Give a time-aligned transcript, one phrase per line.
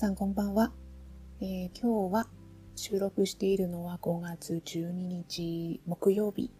[0.00, 0.72] さんこんばんは、
[1.42, 2.26] えー、今日は
[2.74, 6.50] 収録しているのは5月12日木曜日、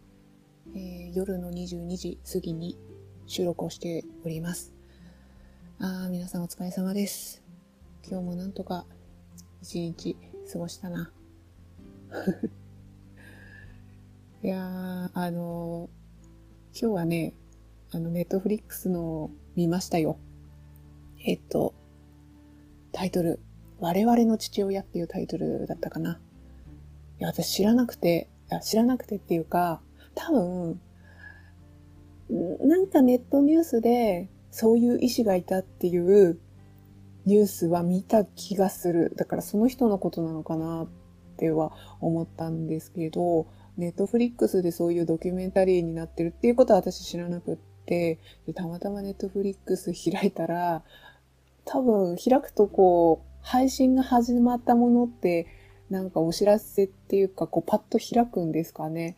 [0.75, 2.77] えー、夜の22時過ぎに
[3.25, 4.75] 収録をしております。
[5.79, 7.41] あ皆さんお疲れ様です。
[8.07, 8.85] 今日もなんとか
[9.63, 10.15] 一日
[10.53, 11.11] 過ごしたな。
[14.43, 17.33] いやー、あのー、今日はね、
[17.89, 20.19] あの、ネットフリックスの見ましたよ。
[21.25, 21.73] えっと、
[23.01, 23.39] タイトル、
[23.79, 26.19] 我々の父親っていうタイトルだったかな。
[27.19, 29.81] いや、私知らなくて、いや知らなくてっていうか、
[30.13, 30.79] 多分、
[32.59, 36.37] なんかネットニュースでそういう医師がいたっていう
[37.25, 39.13] ニュースは見た気がする。
[39.15, 40.87] だからその人のことなのかなっ
[41.37, 50.83] ては思ったんですけど、ネットフリックスでそういうドキュメンタリーになってるっていうことは私知らなくって、でたまたまネットフリックス開いたら、
[51.65, 55.47] 多分開くとこう、配信が始まったものって、
[55.89, 59.17] なんかお知らせっていうか、こうパッと開くんですかね。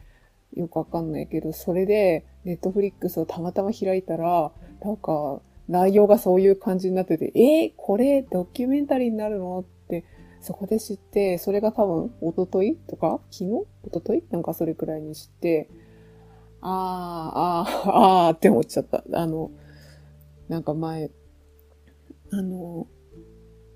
[0.55, 10.03] よくわかんないけど、それで、ネットフリックスをたまたま開いたら、なんか、内容がそういう感じになってて、えー、これドキュメンタリーになるのって、
[10.41, 13.51] そこで知って、それが多分、おとといとか昨日？
[13.83, 15.69] おとといなんかそれくらいに知って、
[16.59, 19.03] あー、あー、あーって思っちゃった。
[19.13, 19.51] あの、
[20.49, 21.09] なんか前、
[22.35, 22.87] あの、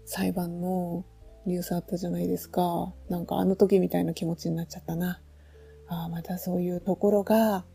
[0.05, 1.05] 裁判の
[1.45, 2.94] ニュースあったじゃないですか。
[3.08, 5.22] なんかあの時みたいな気持ちになっちゃったな。
[5.88, 7.66] ああ、またそういうところが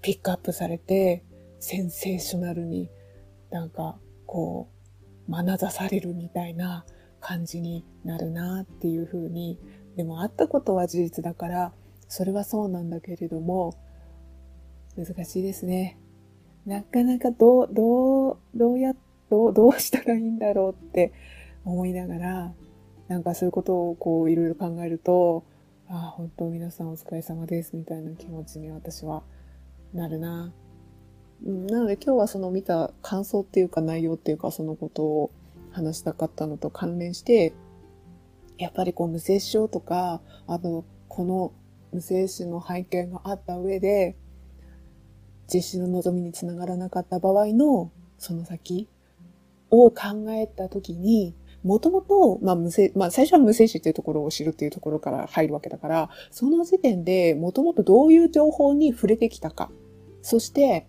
[0.00, 1.24] ピックアップされて、
[1.60, 2.90] センセーショナルに
[3.50, 4.68] なんかこ
[5.28, 6.84] う、眼差されるみたいな
[7.20, 9.58] 感じになるなっていうふうに、
[9.96, 11.72] でも会ったことは事実だから、
[12.08, 13.74] それはそうなんだけれども、
[14.96, 15.98] 難しいですね。
[16.66, 18.96] なかなかどう、どう、どうやっ
[19.30, 21.12] どう、どうしたらいいんだろうって
[21.64, 22.52] 思いながら、
[23.08, 25.44] なんかそういうことをこういろいろ考えると、
[25.88, 29.22] ああ、本当皆さんお疲れ様ですみたいな気持ちに私は
[29.92, 30.52] なるな。
[31.44, 35.30] うん、なので今日はその見た感想っていうか内容っていうかそのことを
[35.70, 37.52] 話したかったのと関連して、
[38.56, 41.52] やっぱりこう無精子症とか、あとこの
[41.92, 44.16] 無精子の背景があった上で、
[45.52, 48.88] 実施の望みにつながらなかった場合のその先
[49.82, 59.70] を考えたときに、もともと、まあ、無精、まあ、最初は無精子っていうところを知るっていうところから入るわけだから、その時点でもともとどういう情報に触れてきたか。
[60.20, 60.86] そして、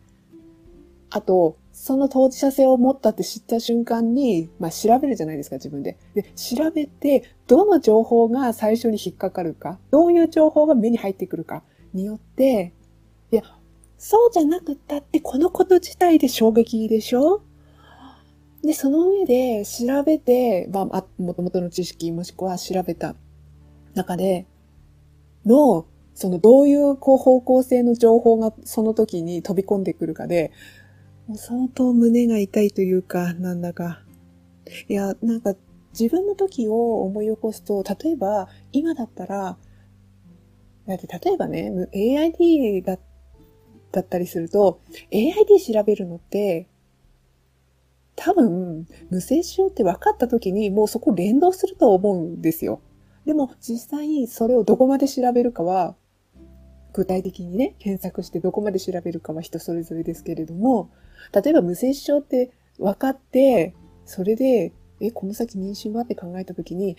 [1.10, 5.98] あと、その当事者性を持ったって知った瞬間に、まあ、調べるじゃないですか、自分で。
[6.14, 11.64] で、調べて、どの情報が最初に引っかかるか、どういう情報が目に入ってくるか
[11.94, 12.74] によって、
[13.32, 13.44] いや、
[13.98, 17.42] そうじゃなくったって、このこと自体で衝撃でしょ？
[18.66, 23.16] で、その上で調べて、まあ、もともとの知識もしくは調べた
[23.94, 24.48] 中で
[25.46, 30.52] の、そのどういうこう方向性の情報がその時に飛び込んでくるかで、
[31.28, 34.02] もう相当胸が痛いというか、なんだか。
[34.88, 35.56] いや、なんか
[35.98, 39.58] 自分の時を思い起こすと、例えば今だったら、
[40.88, 42.98] だって例えばね、AID だ
[43.92, 46.68] だったりすると、AID 調べるのって、
[48.16, 52.82] 多分、無精子症って分かった時にもうそこ連動すると思うんですよ。
[53.26, 55.96] でも実際それをどこまで調べるかは、
[56.94, 60.90] 具体的にね、検索してどこまで調べるかは人それぞれですけれども、
[61.34, 64.72] 例えば無精子症って分かって、それで、
[65.02, 66.96] え、この先妊娠はって考えた時に、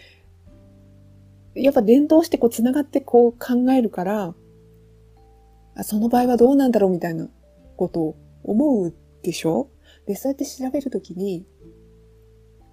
[1.55, 4.35] やっぱ連動してこう繋がってこう考えるから、
[5.75, 7.29] あその場合はどうなんだろうみたいな
[7.77, 9.69] ことを思うでしょ？
[10.07, 11.47] で、そうやって調べるときに、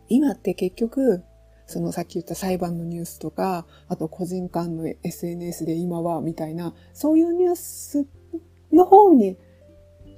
[0.09, 1.23] 今って結局、
[1.65, 8.05] そのさっき言った裁判のニュースとか、あと個人間の SNS で今はみたいな、そういうニュース
[8.71, 9.37] の方に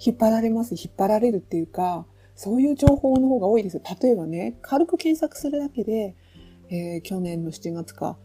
[0.04, 0.75] 引っ張られます。
[0.75, 2.06] 引っ張られるっていうか、
[2.36, 3.81] そういう情報の方が多いです。
[4.01, 6.16] 例えばね、軽く検索するだけで、
[6.69, 8.18] えー、去年の7月か、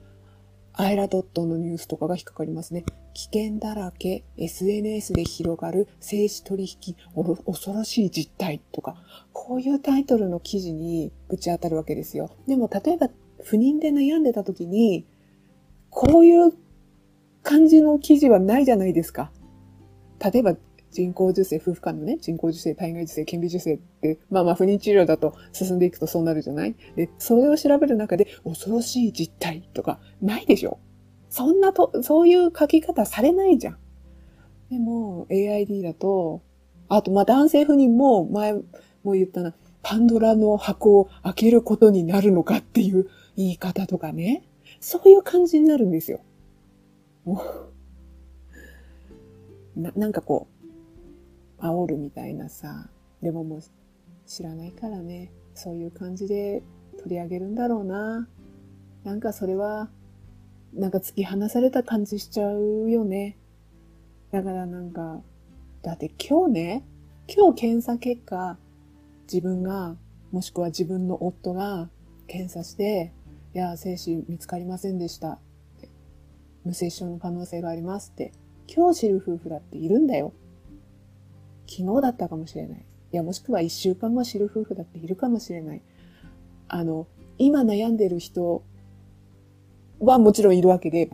[0.73, 2.85] アイラドットのニュースとかが引っかかりますね。
[3.15, 6.97] 危険だらけ、SNS で広がる政治取引、
[7.45, 8.97] 恐ろしい実態とか、
[9.33, 12.31] こういうタイトルの記事にぶち当たるわけですよ。
[12.47, 13.09] でも、例えば
[13.43, 15.07] 不妊で悩んでた時に、
[15.91, 16.53] こういう
[17.43, 19.33] 感じの記事はないじゃないですか。
[20.21, 20.57] 例えば、
[20.91, 26.75] 人工授精、夫婦間のね、人工授精、体外受精、顕微授精って、まあまあ不妊治療だと進んでいくとそうなるじゃない？
[26.97, 30.79] で、それを調べる中で恐ろしい実態とかないでしょ？
[31.29, 33.79] そんなと、そういう書き方されないじゃん。
[34.71, 36.43] でも AID だと、
[36.89, 38.55] あとまあ男性不妊も前
[39.05, 44.43] も言ったな、パンドラの箱を開けることになるのかっていう言い方とかね。
[44.81, 46.21] そういう感じになるんですよ。
[49.77, 50.60] な、なんかこう、
[51.61, 52.91] 煽るみたいなさ。
[53.23, 53.63] でももう
[54.27, 55.31] 知らないからね。
[55.55, 56.63] そういう感じで
[56.99, 58.29] 取り上げるんだろうな。
[59.05, 59.91] なんかそれは、
[60.75, 63.37] なんか突き放された感じしちゃうよね。
[64.31, 65.21] だからなんか、
[65.83, 66.85] だって今日ね、
[67.29, 68.59] 今日検査結果、
[69.33, 69.97] 自分が、
[70.31, 71.91] もしくは自分の夫が
[72.27, 73.13] 検査して、
[73.55, 75.41] いや、精子見つかりませんでした。
[76.65, 78.33] 無精子症の可能性がありますって、
[78.69, 80.33] 今日知る夫婦だっているんだよ。
[81.71, 82.85] 昨日だったかもしれない。
[83.13, 85.83] いや、もしくは一週間後知る夫婦だっているかもしれない。
[86.69, 87.07] あの、
[87.39, 88.65] 今悩んでる人
[90.01, 91.11] はもちろんいるわけで、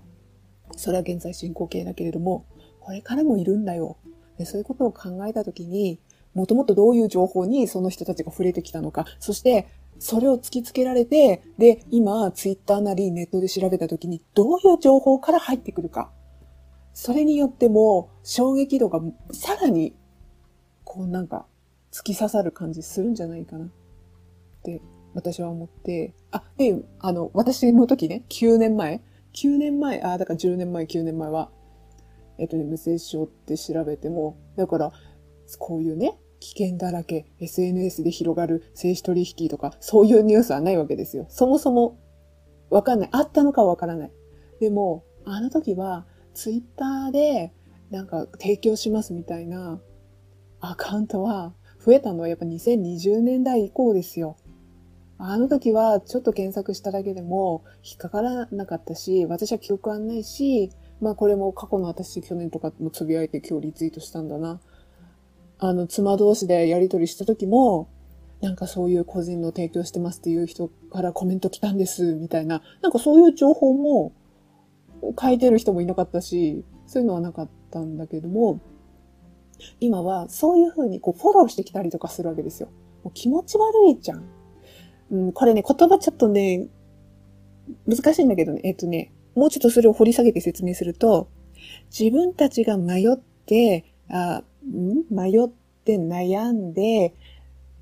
[0.76, 2.46] それは現在進行形だけれども、
[2.80, 3.98] これからもいるんだよ。
[4.38, 6.00] でそういうことを考えたときに、
[6.34, 9.66] もともとどういう情報にその人たちが触れてきたのか、そして
[9.98, 16.10] それを突きつけられて、で、今、ツイッターなりネットで調べたときに、どういう情報から入ってくるか。
[16.92, 19.00] それによっても、衝撃度が
[19.32, 19.94] さらに、
[20.96, 21.44] こうなんか、
[21.92, 23.66] 突き刺さる感じするんじゃないかな。
[23.66, 23.68] っ
[24.64, 24.80] て
[25.12, 29.02] 私は思って、あ、で、あの、私の時ね、9年前、
[29.34, 31.50] 9年前、あ、だから10年前、9年前は、
[32.38, 34.92] えっとね、無精子症って調べても、だから、
[35.58, 41.26] こういうね、危険だらけ、SNS で広がる精子取引とか、そういうニュースはないわけですよ。
[41.28, 41.98] そもそも、
[42.70, 43.08] わかんない。
[43.12, 44.12] あったのかわからない。
[44.60, 47.52] でも、あの時は、ツイッターで、
[47.90, 49.78] なんか、提供しますみたいな
[50.60, 51.52] アカウントは、
[51.84, 54.36] 増えたのはやっぱ2020年代以降ですよ。
[55.18, 60.70] あの時はちょっと検索しただけでも引っかからなかったし、私は記憶はないし、
[61.00, 64.60] まあこれも過去の私去年とかもつぶやいて今日リツイートしたんだな。
[65.58, 67.88] あの、妻同士でやりとりした時も、
[68.40, 72.62] なんかそういう個人の提供してますっていう人からコメント来たんです、みたいな。
[72.82, 74.12] なんかそういう情報も
[75.18, 78.60] 書いてる人もいなかったし、そういうのはなかったんだけども、
[79.80, 82.68] 今はそういうふうにこうフォローしてきたりとかするわけですよ。
[83.02, 84.24] もう気持ち悪いじゃん。
[85.10, 86.68] うん、これね、言葉ちょっとね、
[87.86, 91.28] 難しいんだけどね、えっとね、もうちょっとそれを掘り下げて説明すると、
[91.96, 95.04] 自分たちが迷って、あん？
[95.10, 95.48] 迷っ
[95.84, 97.14] て悩んで、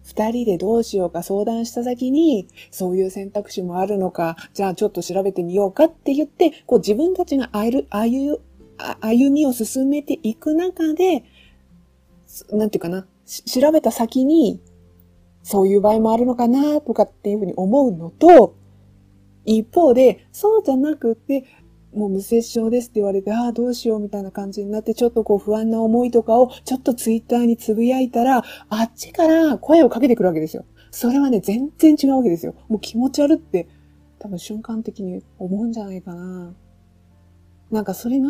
[0.03, 8.41] 二人でどうしようか相談した先に、そういう選択肢もあるのか、じゃあちょっと調べてみようかって言って、こう自分たちが歩歩
[9.01, 11.25] 歩みを進めていく中で、
[12.53, 14.61] なんていうかな、調べた先に、
[15.43, 18.57] そういう場合もあるのかなとかっていうふうに思うのと、
[19.45, 21.45] 一方で、そうじゃなくて、
[21.95, 30.65] もう無接症ですって言われて、ああ、どうしようみたいな感じになって、ちょっとこう不安な思いとかをちょっとツイッターにつぶやいたら、あっちから声をかけてくるわけですよ。
[30.91, 32.55] それはね、全然違うわけですよ。
[32.69, 33.69] もう気持ち悪って、
[34.19, 36.55] 多分瞬間的に思うんじゃないかな。
[37.71, 38.29] なんかそれが、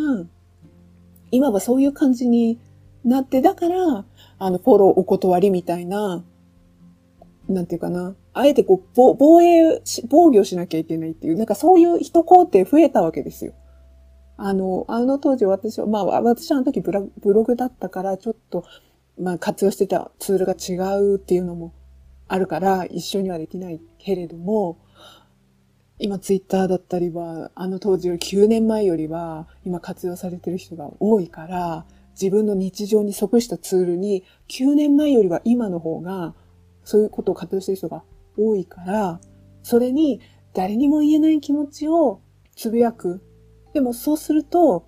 [1.31, 2.59] 今はそういう感じに
[3.05, 4.05] なって、だから、
[4.39, 6.23] あの、フォローお断りみたいな、
[7.47, 8.15] なんていうかな。
[8.33, 13.53] あえてこう、防衛し防御しなきゃいけないっていう、なんかそういう人工程増えたわけですよ。
[14.37, 18.65] あの、あの当時私は、まあ私はあの時ブログだったからちょっと、
[19.19, 21.73] まあ活用してたツールが違うっていうのも
[22.27, 24.79] あるから一緒にはできないけれども、
[25.97, 31.85] 今ツイッターだったりは、あの当時より9年前よりは今活用されてる人が多いから、
[32.19, 36.33] 自分の日常に即したツールに9年前よりは今の方が
[36.83, 38.03] そういうことを活用している人が
[38.37, 39.19] 多いから、
[39.63, 40.21] それに
[40.53, 42.21] 誰にも言えない気持ちを
[42.55, 43.21] つぶやく。
[43.73, 44.85] でもそうすると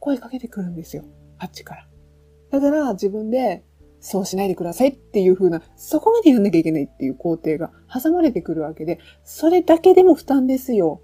[0.00, 1.04] 声かけてくるんですよ。
[1.38, 1.88] あっちから。
[2.50, 3.64] だから自分で
[4.00, 11.00] そうしないでくださいっていう風な、そこまでやんなきゃいけないっていう工程が挟まれてくるわけで、それだけでも負担ですよ。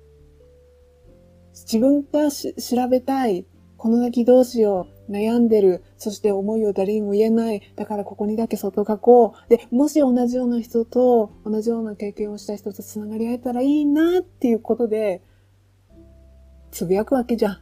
[1.52, 3.46] 自分が調べたい。
[3.76, 4.97] この先どうしよう。
[5.08, 5.84] 悩んでる。
[5.96, 7.62] そして思いを誰にも言えない。
[7.76, 9.50] だからここにだけ外書こう。
[9.50, 15.22] で、もし同じような人と、同じような経験をした人と繋がり合えたらいいなっていうことで、
[16.70, 17.58] つぶやくわけじゃん。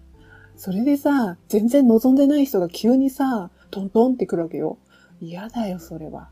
[0.56, 4.78] それでさ、全然望んでない人が急にさ、トントンってくるわけよ。
[5.20, 6.30] 嫌だよ、それは。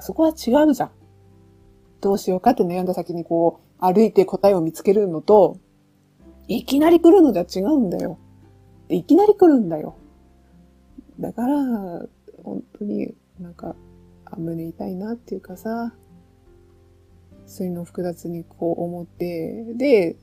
[0.00, 0.90] そこは違うじゃん。
[2.00, 5.58] どうしようかって悩んだ先にこう、歩いて答えを見つけるのと、
[6.48, 8.18] いきなり来るのじゃ違うんだよ。
[8.88, 9.94] いきなり来るんだよ。
[11.22, 11.56] だから、
[12.42, 13.74] 本当になんか、
[14.24, 15.94] あ胸痛いなっていうかさ、
[17.46, 20.16] そういうのを複雑にこう思って、で、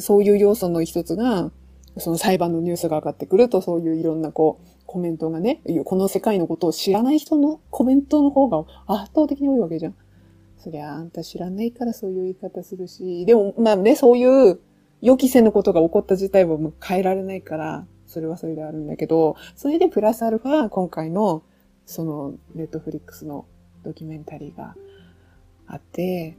[0.00, 1.50] そういう要素の一つが、
[1.98, 9.94] その裁判のニュースが上がってくると、そういういろんなこう、コメントがね、この世界のことを知らない人のコメントの方が圧倒的に多いわけじゃん。
[10.58, 14.60] そりゃあんた知らないからそういう言い方するし、でもまあね、そういう
[15.00, 21.42] 予期せぬことが起こった自体はもう変えられないから、それはそれであるんだけど、それでプラスアルファ、今回の、
[21.86, 23.46] その、ネットフリックスの
[23.82, 24.76] ドキュメンタリーが
[25.66, 26.36] あって、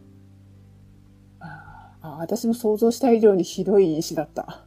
[1.39, 4.65] あ私の想像した以上にひどい石だった。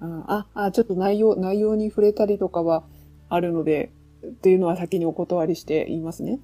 [0.00, 2.84] ああ、ちょっと内容、内容に触れたりとかは
[3.28, 3.92] あるので、
[4.26, 6.40] っていうのは先にお断りして言いますね。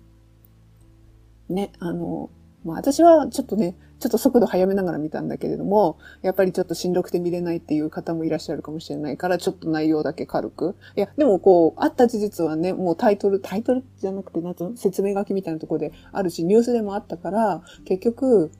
[1.49, 2.29] ね、あの、
[2.65, 10.76] まあ私はちょっとね、ちょっと速度速めながら見たんだけれども、やっぱりちょっとしんどくて見れないっていう方もいらっしゃるかもしれないから、ちょっと内容だけ軽く。
[10.97, 18.50] いや、でもこう、あった事実はね、もうタイトル、タイトルじゃなくて、なんと説明書きみたいなところであるし、ニュースでもあったから、結局、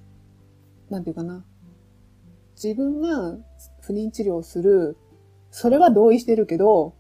[0.89, 1.45] なんていうかな。
[2.55, 3.37] 自分が
[3.83, 4.97] 不妊治療をする、
[5.51, 6.95] それは同意してるけど、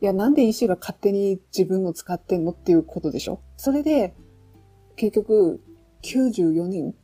[0.00, 3.40] いや、なんで医師が勝手に自分を使ってんのっていうことでしょ？
[3.56, 4.16] それで、
[4.96, 5.60] 結局、
[6.02, 6.94] 94人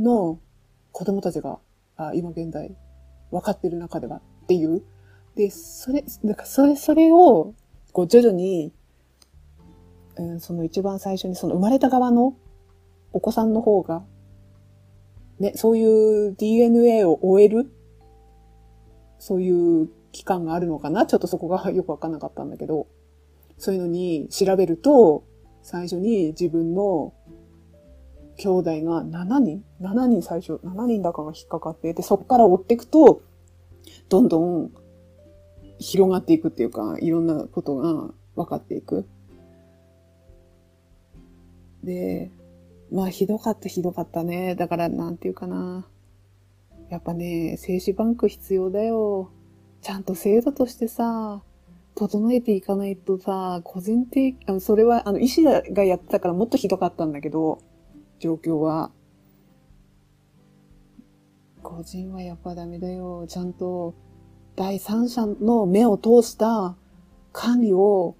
[0.00, 0.38] の
[0.92, 1.58] 子供たちが、
[1.96, 2.74] あ今現在、
[3.30, 4.82] 分かってる中ではっていう。
[5.34, 7.54] で、それ、なんかそれ、それを、
[7.92, 8.72] こう徐々に、
[10.16, 12.36] うん、その一番最初にその生まれた側の
[13.12, 14.04] お子さんの方が、
[15.40, 17.72] ね、そういう DNA を終える、
[19.18, 21.06] そういう期間があるのかな？
[21.06, 22.86] ちょっとそこがよくわかんなかったんだけど、
[23.58, 25.24] そういうのに調べると、
[25.62, 27.12] 最初に自分の
[28.36, 33.22] 兄弟が7人 ?7 人最初、7人だかが引っかかって、で、そこから追っていくと、
[34.08, 34.70] どんどん
[35.78, 39.06] 広がっていくっていうか、いろんなことが分かっていく。
[41.82, 42.30] で、
[42.90, 44.54] まあ、ひどかったひどかったね。
[44.54, 45.86] だから、なんていうかな。
[46.90, 49.30] やっぱね、精子バンク必要だよ。
[49.80, 51.42] ちゃんと制度としてさ、
[51.94, 57.60] 整えていかないとさ、個人的、それは、あの、医師がやってたからもっとひどかったんだけど、
[58.18, 58.90] 状況は。
[61.62, 63.26] 個人はやっぱダメだよ。
[63.26, 63.94] ちゃんと
[64.54, 66.76] 第三者の目を通した
[67.32, 68.16] 管理を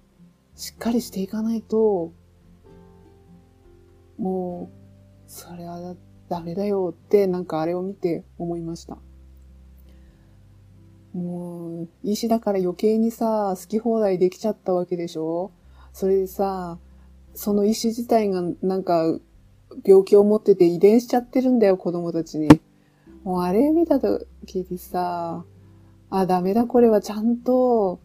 [0.55, 2.11] しっかりしていかないと、
[4.17, 4.75] もう、
[5.27, 5.95] それは
[6.27, 8.97] ダメだよってなんかあれを見て思いました。
[11.13, 15.51] もう、医師だから余計にさ、好き放題できちゃったわけでしょ？
[15.93, 16.79] それでさ、
[17.33, 19.19] その医師自体がなんか
[19.83, 22.47] 病気を持ってて遺伝しちゃってるんだよ、子供たちに。
[23.23, 25.43] もうあれ見たときにさ、
[26.09, 27.99] あ、ダメだ、これはちゃんと、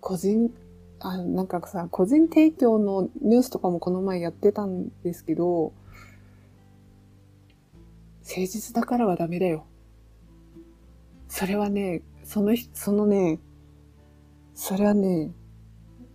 [0.00, 0.52] 個人、
[1.00, 5.72] あ、なんかさ、個人提供のニュースとかもこの前やってたんですけど、
[8.24, 9.64] 誠実だからはダメだよ。
[11.28, 13.40] それはね、その、そのね、
[14.54, 15.30] それはね、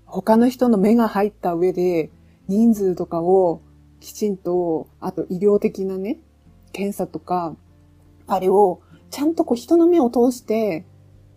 [0.06, 2.12] 他の人の目が入った上で、
[2.54, 3.62] 人数とかを
[4.00, 6.20] きちんと、あと医療的なね、
[6.72, 7.56] 検査とか、
[8.28, 10.86] あれをちゃんとこう人の目を通して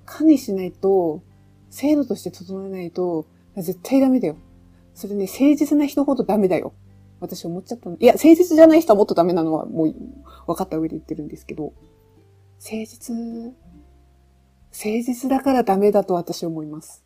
[0.04, 1.23] 管理しないと、
[1.70, 4.37] 制度として整えないと、絶対ダメだよ。
[4.94, 6.73] それね、誠実な人ほどダメだよ。
[7.20, 7.96] 私思っちゃったの。
[7.99, 9.94] いや、誠実じゃない人はもっとダメなのはもう
[10.46, 11.73] 分かった上で言ってるんですけど、
[12.58, 13.54] 誠実、誠
[14.73, 17.04] 実だからダメだと私は思います。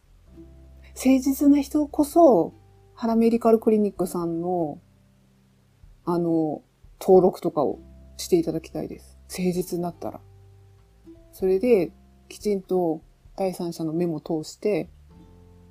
[0.95, 2.52] 誠実な人こそ、
[3.00, 4.78] ハラメディカルクリニックさんの、
[6.04, 6.61] あの、
[7.00, 7.78] 登録とかを
[8.19, 9.19] していただきたいです。
[9.30, 10.21] 誠実になったら。
[11.33, 11.92] それで、
[12.28, 13.00] きちんと
[13.37, 14.90] 第三者の目も通して、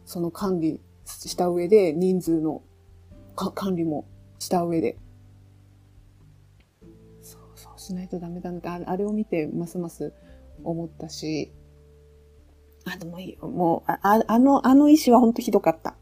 [0.06, 2.64] その管理した上で、人数の
[3.36, 4.08] 管理も
[4.40, 4.98] した上で。
[7.22, 10.14] そう、そうしないとダメだなって、あれを見てますます
[10.64, 11.52] 思ったし、
[12.86, 13.48] あ、でもいいよ。
[13.48, 15.99] もう、ああの、あの医師は本当ひどかった。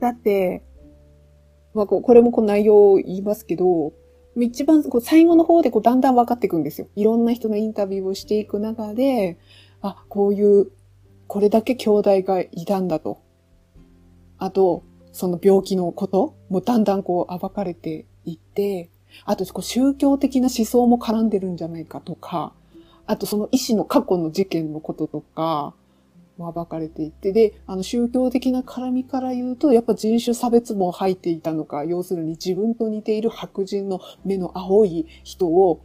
[0.00, 0.62] だって、
[1.74, 3.92] まあ、これもこう内容を言いますけど、
[4.36, 6.88] 一番こう最後の方でこうだんだん分かっていくんですよ。
[6.96, 9.38] いろんな人のインタビューをしていく中で、
[9.82, 10.70] あ、こういう、
[11.26, 13.18] これだけ兄弟がいたんだと。
[14.38, 18.90] あと、その病気のこともだんだんこう暴かれていって、
[19.24, 22.52] あとこう宗教的な思想も絡んでるんじゃないかとか、
[23.06, 25.74] あとその医師の過去の事件のこととか、
[26.52, 35.80] 暴かれていて、で、あの宗教的な絡みから言うと、やっぱ人種差別も入っていたのか、要するに自分と似ている白人の目の青い人を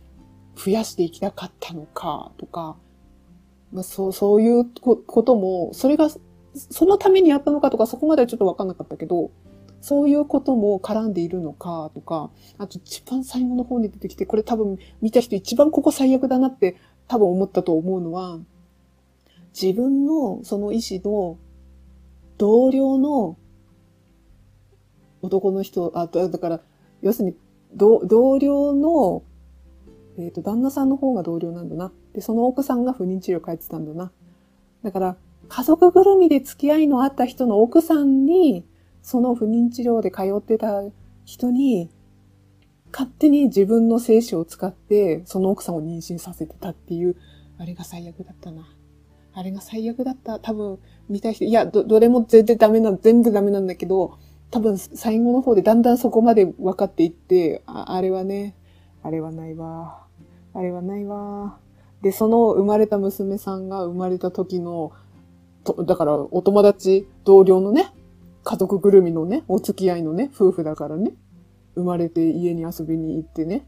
[0.56, 2.78] 増やしていきたかったのか、とか、
[3.72, 6.10] まあ、そう、そういうことも、それが、
[6.54, 9.32] そのためにやったのかとか、そこまではちょっとわかんなかったけど、
[9.82, 18.40] そういうことも絡んでいるのかとか、あと一番最後の方に出てきて、これ多分見た人一番ここ最悪だなって多分思ったと思うのは、
[19.60, 21.38] 自分のその意思の
[22.38, 23.38] 同僚の
[25.22, 26.62] 男の人、あ、だから、
[27.02, 27.36] 要するに、
[27.74, 29.24] 同僚の、
[30.18, 31.92] えっ、と、旦那さんの方が同僚なんだな。
[32.14, 34.12] で、その奥さんが不妊治療書いてたんだな。
[34.84, 38.66] だから、家族ぐるみで付き合いのあった人の奥さんに、
[39.02, 40.84] その不妊治療で通ってた
[41.26, 41.90] 人に、
[42.92, 47.16] 勝手に自分の精子を使って、その奥さんを妊娠させてたっていう、
[47.58, 48.75] あれが最悪だったな。
[49.38, 50.40] あれが最悪だった。
[50.40, 54.18] 多分、見たい人、いや、ど、どれも全然ダメな、全部ダメなんだけど、
[54.50, 58.56] 多分、最後の方でだんだんそこまで分かっていって、ああれはね、
[59.04, 60.06] あれはないわ。
[60.54, 61.58] あれはないわ。
[62.02, 64.94] で、その生まれた娘さんが生まれた時の、
[65.66, 67.92] とだから、お友達、同僚のね、
[68.46, 71.14] 家族ぐるみのね、お付き合いのね、夫婦だからね、
[71.76, 73.68] 生まれて家に遊びに行ってね、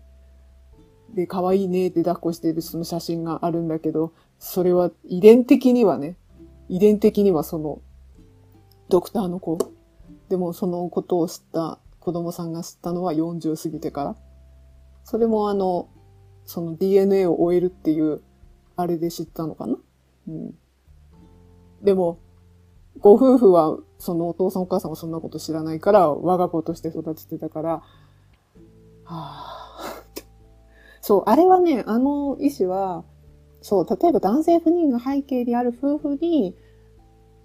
[1.13, 6.15] で、可愛いねって抱っこしてるその写真があるんだけど、それは遺伝的にはね、
[6.69, 7.81] 遺伝的にはその、
[8.89, 9.57] ドクターの子。
[10.29, 14.15] でもそのことを知った子供さんが知ったのは40過ぎてから。
[15.03, 15.89] それもあの、
[16.45, 18.21] その DNA を終えるっていう、
[18.75, 19.77] あれで知ったのかな？
[20.27, 20.53] うん。
[21.81, 22.19] でも、
[22.99, 27.83] ご夫婦は、そのお父さんお母さんはそんなこと知らないから、我が子として育ててたから、は
[29.05, 29.56] あ、
[31.07, 33.05] そう、あれはね、あの医師は、
[33.61, 36.53] そう、例えば男性不妊が背景にある夫婦に、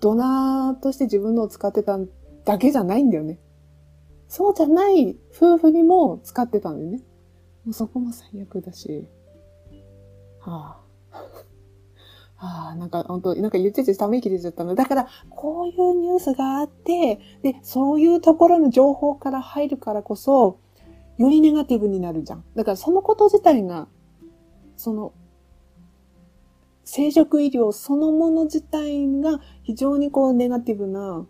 [0.01, 1.97] ドナーとして自分のを使ってた
[2.45, 3.39] だけじゃないんだよね。
[4.27, 7.05] そうじゃない夫婦にも使ってたんだよね。
[7.65, 9.07] もうそこも最悪だし。
[10.41, 10.81] は
[11.13, 11.17] あ。
[12.35, 14.75] はあ、なんか本当なんか言っててため息出ちゃったの。
[14.75, 20.59] だから、こういうニュースがあって、で、そういうところの情報から入るからこそ、
[21.23, 22.45] よりネガティブになるじゃん。
[22.55, 23.89] だからそのこと自体が、
[24.77, 25.13] その、
[26.85, 31.25] 生殖医療そのもの自体が非常にこうネガティブな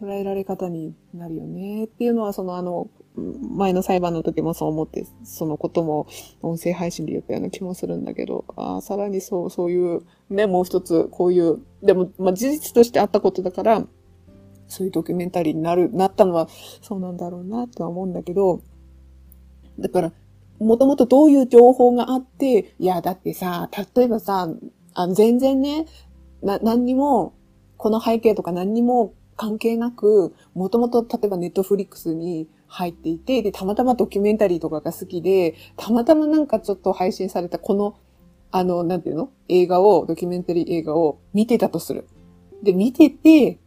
[0.00, 6.06] 捉えられ方になるよねっていうのはそのあの前の裁判の時もそう思ってそのことも
[6.40, 13.86] 音声配信で言ったような気もするんだけどああさらにそうそういうねもう一つこういうでも、まあ、事実としてあったことだから
[14.72, 16.48] そういうドキュメンタリーになるなったのは
[16.80, 18.60] そうなんだろうなとは思うんだけど
[19.78, 20.12] だから
[20.58, 24.48] もともとどういう情報があって、いや、だってさ、例えばさ、
[24.94, 25.86] あの全然ね、
[26.40, 27.34] な、何にも、
[27.76, 37.96] この背景とか何にも関係なく、もともと例えばネットフリックスに入っていて、で、たまたまドキュメンタリーとかが好きで、たまたまなんかちょっと配信されたこの、
[38.52, 39.30] あの、なんていうの？
[39.48, 42.06] 映画を、ドキュメンタリー映画を見てたとする。
[42.62, 43.58] で、見てて、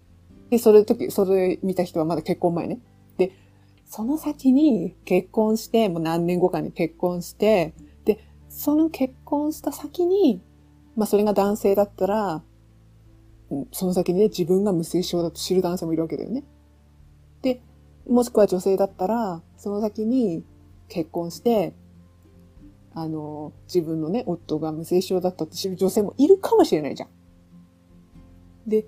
[0.49, 2.79] で、それ時、それ見た人はまだ結婚前ね。
[3.17, 3.31] で、
[3.86, 7.73] その先に結婚して、もう何年後かに結婚して、
[8.05, 10.41] で、その結婚した先に、
[10.95, 12.43] まあそれが男性だったら、
[13.71, 16.43] その先にね、自分が無精子症だと知る男性もいるわけだよね。
[17.41, 17.62] で、
[18.08, 20.43] もしくは女性だったら、その先に
[20.88, 21.73] 結婚して、
[22.93, 27.10] あの、自分のね、夫が無精子症だったって知る女性もいるかもしれないじゃん。
[28.67, 28.88] で、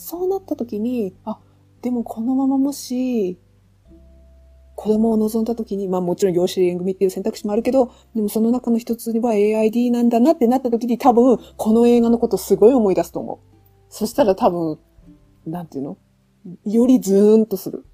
[0.00, 1.38] そうなった時に、あ、
[1.82, 3.38] でもこのままもし、
[4.74, 13.38] 子供を望んだ時に、まあもちろん養子縁組っていう選択肢もあるけど、でもその中の一つには AID なんだなってなった時に多分、この映画のことすごい思い出すと思う。
[13.90, 14.78] そしたら多分、
[15.46, 15.98] なんていうの？
[16.64, 17.84] よりズーンとする。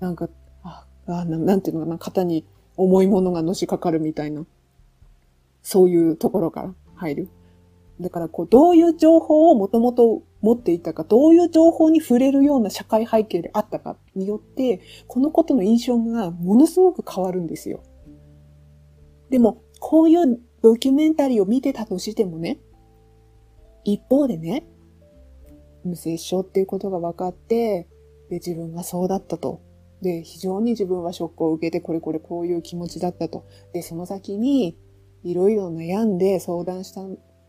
[0.00, 0.28] なんか、
[0.62, 2.44] あ、あななんていうのかな、肩に
[2.76, 4.44] 重いものがのしかかるみたいな。
[5.62, 7.28] そういうところから入る。
[7.98, 17.82] だから、こう、どういう情報をもともと持っていたか、どういう情報に触れるような社会背景であったかによって、このことの印象がものすごく変わるんですよ。
[19.28, 22.60] でも、こういうドキュメンタリーを見てたとしてもね、
[23.82, 24.64] 一方でね、
[25.84, 27.88] 無精子症っていうことが分かって、
[28.30, 29.60] で、自分がそうだったと。
[30.00, 33.46] で、非常に自分はショックを受けて、これこれこういう気持ちだったと。
[33.72, 34.78] で、その先に、
[35.24, 37.00] いろいろ悩んで相談した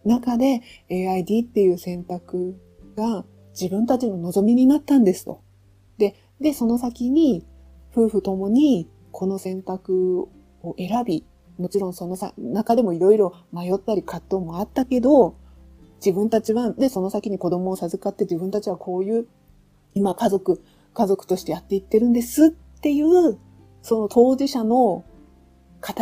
[0.03, 2.59] 中で AID っていう選択
[2.97, 5.41] が自分たちの望みになったんですと。
[5.97, 7.45] で、で、その先に
[7.95, 10.27] 夫婦ともにこの選択
[10.63, 11.25] を選び、
[11.57, 15.35] もちろんそのさ中でもいろいろ迷ったり葛藤もあったけど、
[15.97, 19.27] 自分たちは、で、その先に子供を授かって自分たちはこういう、
[19.95, 20.61] 今家族、
[20.93, 22.49] 家族としてやっていってるんですっ
[22.81, 23.39] ていう、
[23.81, 25.05] その当事者の語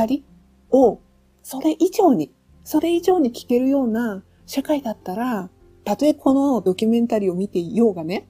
[0.08, 0.26] り
[0.72, 1.00] を、
[1.44, 2.34] それ以上に、
[2.66, 5.50] それ以上に聞けるような社会だったら、
[5.86, 8.28] たとえこのドキュメンタリーを見ていようがね、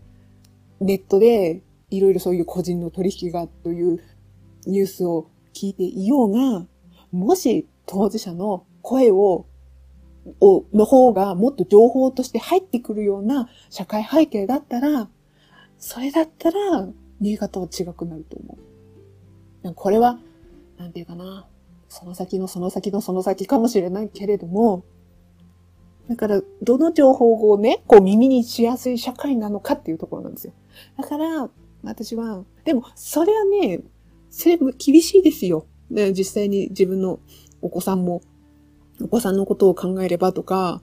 [0.81, 4.03] ネットでいろいろそういう個人の取引がという
[4.67, 6.65] ニュースを聞いていようが、
[7.11, 9.45] もし当事者の声を、
[10.41, 15.09] を、の方がもっと情報として入ってくるような社会背景だったら、
[15.77, 16.87] それだったら、
[17.21, 18.57] 見え方は違くなると思
[19.63, 19.73] う。
[19.73, 20.19] これは、
[20.77, 21.47] なんていうかな。
[21.87, 24.83] その先のその先のその先かもしれないけれども、
[26.09, 30.53] だから、どの情報をね、こう耳にしやすい社会なのかっていうところなんですよ。
[30.97, 31.49] だから、
[31.83, 33.81] 私は、でも、それはね、
[34.29, 35.65] それも厳しいですよ。
[35.89, 37.19] ね、実際に自分の
[37.61, 38.21] お子さんも、
[39.01, 40.81] お子さんのことを考えればとか、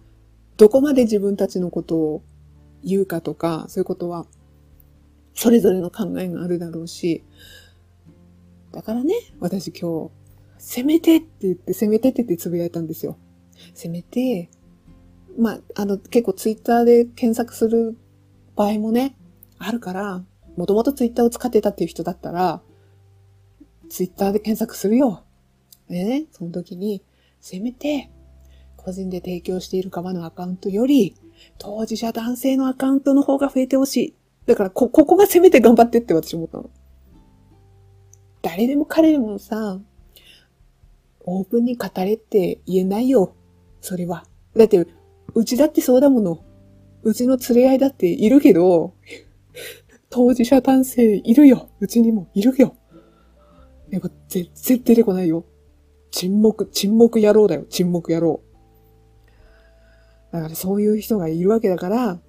[0.57, 2.23] どこまで自分たちのことを
[2.83, 4.27] 言うかとか、そういうことは、
[5.35, 7.23] それぞれの考えがあるだろうし、
[8.73, 10.11] だからね、私今日、
[10.59, 13.17] せめてって言って、せめてって言ってつぶやいたんですよ。
[13.75, 14.51] せめて、
[15.39, 17.97] まあ、あの、結構ツイッターで検索する
[18.57, 19.17] 場合もね、
[19.59, 20.25] あるから、
[20.57, 22.63] もともとツイッターを使ってたっていう人だったら、
[23.89, 25.25] ツイッターで検索するよ。
[25.89, 27.03] でね、その時に、
[27.41, 28.11] せめて、
[28.77, 31.15] 個人で提供している側のアカウントより、
[31.59, 34.15] 当事者男性のアカウントの方が増えてほしい。
[34.47, 36.71] だから、こ、ここがせめて頑張ってって私思ったの。
[38.43, 39.81] 誰でも彼でもさ、
[41.25, 43.35] オープンに語れって言えないよ。
[43.81, 44.27] それは。
[44.57, 44.87] だって、
[45.35, 46.45] うちだってそうだもの。
[47.03, 48.95] うちの連れ合いだっているけど、
[50.11, 51.69] 当事者男性いるよ。
[51.81, 52.77] うちにもいるよ。
[53.91, 55.45] やっぱ全然出てこないよ。
[56.11, 57.65] 沈黙、沈黙野郎だよ。
[57.69, 58.43] 沈黙野郎。
[60.33, 62.21] だからそういう人がいるわけだから、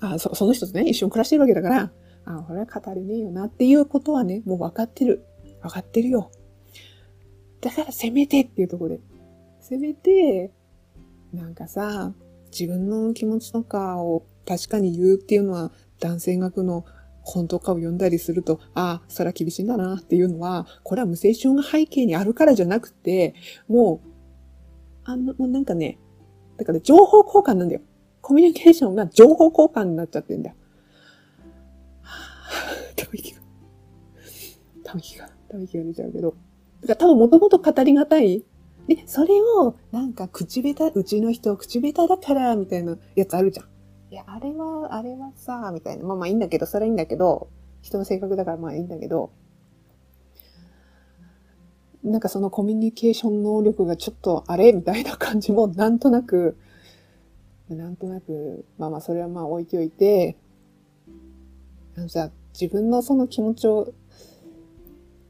[0.00, 1.92] あそその人とね、一緒に暮らしてるわけだから、
[2.26, 5.24] あこれは語れねえよなっていうことはね、もう分かってる。
[5.62, 6.30] 分かってるよ。
[7.60, 9.00] だからせめてっていうところで。
[9.60, 10.52] せめて、
[11.34, 12.12] なんかさ、
[12.50, 16.84] 自分の気持ちとかを確かに言うっていうのは男性学の
[17.22, 23.34] 本とかを読んだりすると、ああ、それは厳しいんだなっていうのは、これは無精症が背景にあるからじゃなくて、
[23.66, 24.08] もう、
[25.04, 25.98] あの、もうなんかね、
[26.56, 27.80] だから情報交換なんだよ。
[28.20, 30.56] コミュニケーションが情報交換になっちゃってんだよ。
[32.96, 33.40] ため息が、
[34.84, 36.36] ため息が、ため息が出ちゃうけど。
[36.82, 38.44] だから多分もともと語りがたい。
[38.88, 43.66] で、それを、なんか口下手、うちの人口下手だから、みたいなやつあるじゃん。
[44.10, 46.04] いや、あれは、あれはさ、みたいな。
[46.04, 47.48] まあまあいいんだけど、それはいいんだけど、
[47.82, 49.30] 人の性格だからまあいいんだけど、
[52.02, 56.56] なんかそのコミュニケーション能力がちょっとあれみたいな感じもなんとなく、
[57.68, 60.36] なんとなく、まあまあそれはまあ置いておいて、
[61.96, 63.92] あのさ、自分のその気持ちを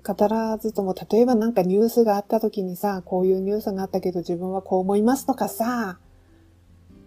[0.07, 5.99] 語らずとも、例えばなんかニュースがあった時にさ、こういうニュースがあったけど自分はこう思いますとかさ、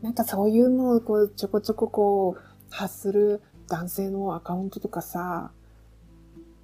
[0.01, 5.51] なんかそういうのをこうちょこちょここう発する男性のアカウントとかさ、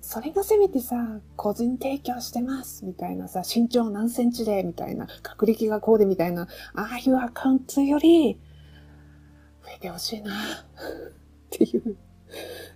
[0.02, 8.38] それがせめてさ、個人提供してます、みたいなさ、身長何センチで、みたいな、学歴がこうで、みたいな、ああいうアカウントより、
[9.64, 10.36] 増えてほしいな、っ
[11.50, 11.96] ていう。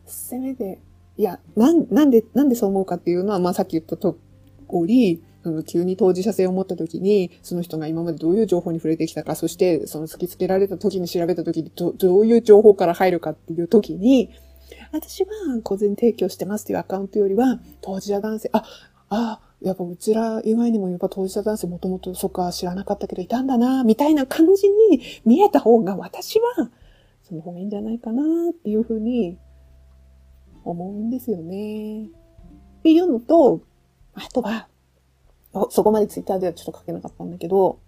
[0.06, 0.80] せめて、
[1.18, 4.16] いや、なん、なんで、なんでそう思うかっていうのは、まあさっき言った通
[4.86, 5.22] り、
[5.66, 14.30] 急に当事者性を持った時に、その人が今までどういう情報に触れてきたか、そしてその突きつけられた時に調べた時にど、どういう情報から入るかっていう時に、
[14.92, 15.30] 私は
[15.64, 18.64] 個人提供してますっていうアカウントよりは、当事者男性、あ、
[19.10, 26.70] あ、やっぱうちら以外にもやっぱ当事者男性もともとそっか知らなかったけどいたんだな、みたいな感じに見えた方が私は
[27.24, 29.38] その方がいいんじゃないかなっていうふうに
[30.70, 32.08] 思うんですよね。
[32.80, 33.62] っていうのと、
[34.14, 34.68] あとは、
[35.70, 37.80] そこまでツイッターではちょっと書けなかったんだけど、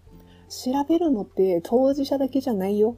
[0.50, 2.98] 調べるのって当事者だけじゃないよ。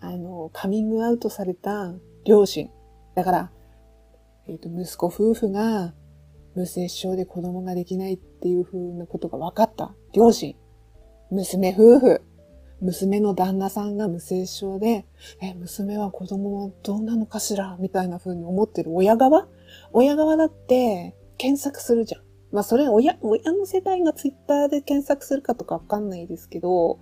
[0.00, 2.70] あの、カミングアウトされた両親。
[3.14, 3.50] だから、
[4.46, 5.94] えっ、ー、と、息子夫婦が
[6.54, 10.56] 無接症で子供ができないっていう風なことが分かった両親。
[11.30, 12.22] 娘夫婦。
[12.82, 15.06] 娘の旦那さんが無接症で、
[15.40, 19.46] え、娘は子供はどうなのかしらみたいな風に思ってる親側？
[19.92, 22.22] 親側だって検索するじゃん。
[22.50, 26.98] まあそれ親、親の世代がツイッターで検索するかとかわかんないですけど、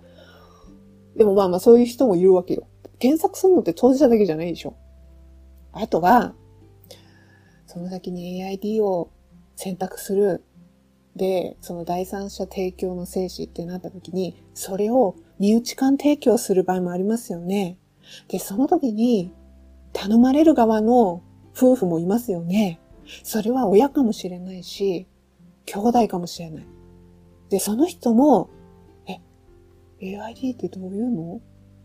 [1.17, 2.67] でもまあまあそういう人もいるわけよ。
[2.99, 4.75] 検索するのって当事者だけじゃないでしょ。
[5.73, 6.35] あとは、
[7.65, 9.11] その先に AID を
[9.55, 10.43] 選択する。
[11.15, 17.77] で、その第三者提供の精子ってなった時に、それを身内間提供する場合もありますよね。
[18.27, 19.31] で、その時に、
[19.93, 21.21] 頼まれる側の
[21.53, 22.79] 夫婦もいますよね。
[23.23, 25.07] それは親かもしれないし、
[25.65, 26.65] 兄弟かもしれない。
[27.49, 28.49] で、その人も、
[29.05, 29.19] え、
[29.99, 31.41] AID ってどういうの？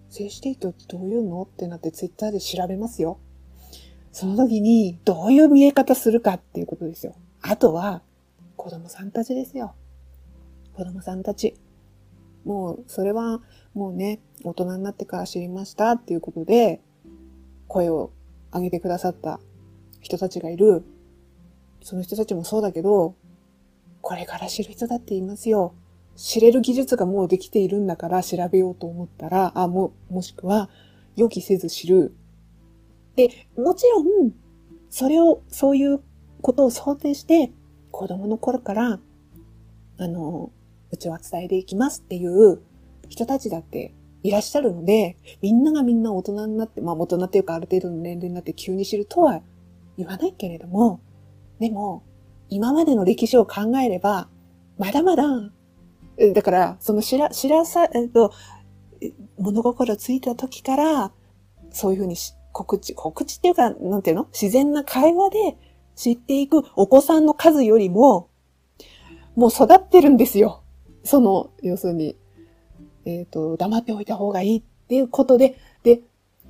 [0.09, 1.43] 精子提供ってどういうの？
[1.43, 3.19] ってなってツイッターで調べますよ。
[4.13, 7.17] その時にどういう見え方するかっていうことですよ。
[7.43, 8.03] あとは、
[8.57, 9.75] 子供さんたちですよ。
[10.75, 11.55] 子供さんたち。
[12.45, 13.41] もう、それは、
[13.75, 16.81] もうね、大人になってから知りましたっていうことで、
[17.69, 18.13] 声を
[18.51, 19.41] 挙げてくださった
[20.01, 20.85] 人たちがいる。
[21.83, 23.15] その人たちもそうだけど、
[24.01, 25.75] これから知る人だっていますよ。
[26.15, 30.71] 知れる技術がもうできているんだから調べようと思ったら、あ、も、もしくは
[31.17, 32.15] 予期せず知る。
[33.17, 34.33] で、もちろん、
[34.89, 36.01] それを、そういう
[36.43, 37.51] ことを想定して、
[37.97, 39.01] 子供の頃から、
[39.99, 40.53] あの、
[40.91, 42.61] うちは伝えていきますっていう
[43.09, 49.41] 人たちだっていらっしゃるので、みんながみんな大人になって、まあ大人っていうかある程度の年齢になって急に知るとは
[49.97, 51.01] 言わないけれども、
[51.59, 52.03] でも、
[52.51, 54.29] 今までの歴史を考えれば、
[54.77, 55.25] まだまだ、
[56.35, 58.31] だから、その知ら、知らさ、えっと、
[59.39, 61.13] 物心ついた時から、
[61.71, 62.17] そういうふうに
[62.53, 64.29] 告知、告知っていうか、なんていうの？
[64.33, 65.57] 自然な会話で
[65.97, 68.29] 知っていくお子さんの数よりも、
[69.35, 70.63] もう育ってるんですよ。
[71.03, 72.17] その、要するに、
[73.05, 76.03] えっ、ー、と、黙っておいた方がいいっていうことで、で、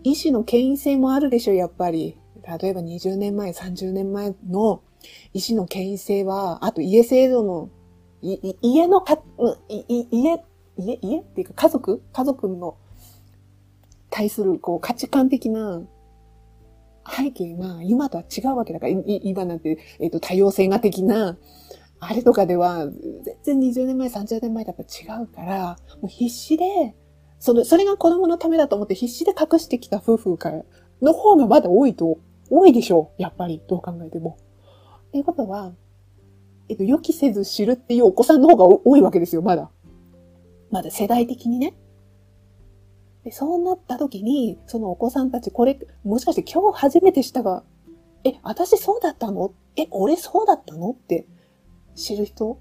[0.02, 2.16] 医師の権威性もあるでしょ、やっぱり。
[2.60, 4.82] 例えば20年前、30年前の
[5.32, 7.70] 医師の権威性は、あと家制度の、
[8.22, 9.18] い家のか、
[9.68, 10.44] 家、家、
[10.76, 12.02] 家っていうか家族？
[12.12, 12.76] 家族の
[14.10, 15.82] 対するこう価値観的な
[17.10, 21.38] 背景が今とは違うわけだから、今なんて、えっ、ー、と、多様性が的な、
[21.98, 22.86] あれとかでは、
[23.44, 26.94] 全然20年前、30年前だと違うから、もう必死で、
[27.38, 30.62] その、それが子供のためだと思って必死で隠してきた夫婦から、
[31.02, 32.18] の方がまだ多いと、
[32.50, 33.22] 多いでしょう。
[33.22, 34.38] やっぱり、どう考えても。
[35.08, 35.72] っていうことは、
[36.68, 39.70] えっと、予期せず知るっていうお子さんの方が多いわけですよ、まだ。
[40.70, 41.74] まだ世代的にね。
[43.26, 47.64] で、そうなった時に、そのお子さんたち、これ、もしかして今日初めて知ったが、
[48.22, 49.52] え、私そうだったの？
[49.74, 50.92] え、俺そうだったの？
[50.92, 51.26] って
[51.96, 52.56] 知る人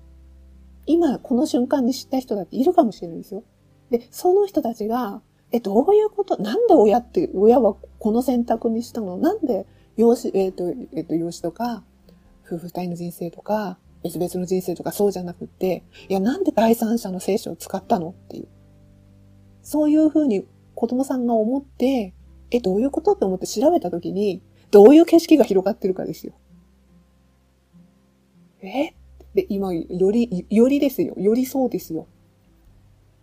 [0.87, 3.43] 今、この瞬間に知った人だっているかもしれないですよ。
[3.91, 6.41] で、その人たちが、え、どういうこと？
[6.41, 9.17] なんで親って、親はこの選択にしたの？
[9.17, 11.83] なんで養子、えっ、ー、と、えっ、ー、と、養子とか、
[12.43, 18.09] 夫婦二人の人生とか、別々の人生とかそうじゃなくって、いや、なんで第三者の聖書を使ったの？
[18.09, 18.47] っていう。
[19.61, 20.45] そういうふうに
[20.75, 22.13] 子供さんが思って、
[22.51, 26.33] え、どういうことって思って調べたときに、どういう景色が広がってるかですよ。
[28.61, 28.93] え？
[29.33, 31.13] で、今、より、よりですよ。
[31.17, 32.07] よりそうですよ。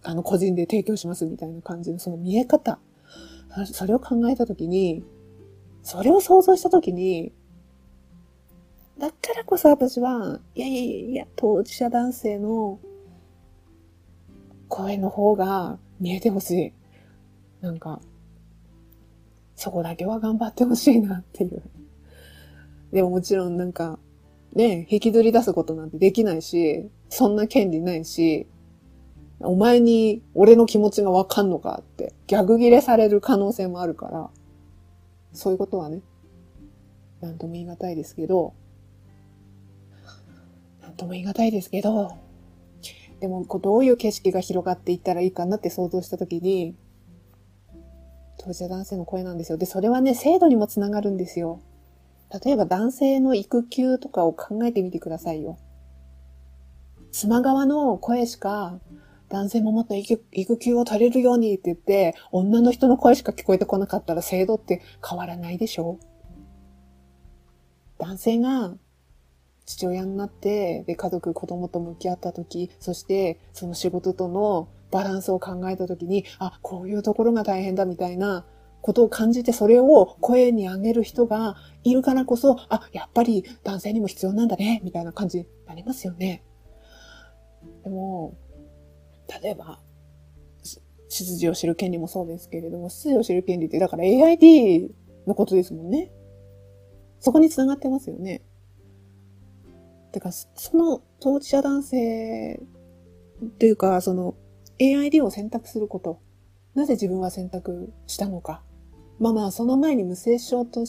[0.03, 2.79] あの、個人で提供しますみたいな感じの、その見え方。
[3.73, 5.05] それを考えたときに、
[5.83, 7.33] それを想像したときに、
[8.99, 12.79] だからこそ私は、いやいやいや、当事者男性の
[14.69, 16.73] 声の方が見えてほしい。
[17.63, 18.01] なんか、
[19.55, 21.63] そこだけは頑張ってほしいなっていう。
[22.93, 23.99] でももちろんなんか、
[24.53, 28.49] ね、引きずり出すことなんてできないし、そんな権利ないし、
[29.41, 34.31] お前に俺の気持ちがわかんのかって逆ギレされる可能性もあるから、
[35.33, 36.03] そういうことはね、
[37.21, 38.55] なんとも言い難いですけど、
[40.83, 42.17] なんとも言い難いですけど、
[43.21, 46.75] でも、こう、どういう景色が広がっていったらいいかなって想像したときに、
[48.45, 49.59] 当事者男性の声なんですよ。
[49.59, 51.61] で、それはね、制度にもつながるんですよ。
[52.45, 55.59] 例えば男性の育休とかを考えてみてくださいよ。
[57.13, 58.81] 妻側の声しか、
[59.29, 65.99] 男性ももっと育休を取れるようにって言って、女の人の声しか聞こえてこなかったら制度って変わらないでしょ
[67.99, 68.75] 男性が
[69.65, 78.45] 父親になって、で、家族、子供と向き合った時、そしてその仕事とのバランスを考えた時に、あ、こういうところが大変だみたいな
[78.83, 86.45] ことを感じて、それを声に上げる人がいるからこそ、あ、やっぱり男性にも必要なんだね、みたいな感じになりますよね。
[87.83, 88.35] でも、
[89.43, 89.81] 例えば、
[91.09, 94.91] 出自を知る権利もそうですけれども、出自を知る権利ってだから AID
[95.27, 96.11] のことですもんね。
[97.21, 98.43] そこに繋がってますよね。
[100.11, 102.61] てか、その当事者男性
[103.45, 104.35] っていうか、その
[104.83, 106.19] AID を選択すること。
[106.75, 108.63] なぜ自分は選択したのか。
[109.21, 110.85] まあまあ、その前に無声症と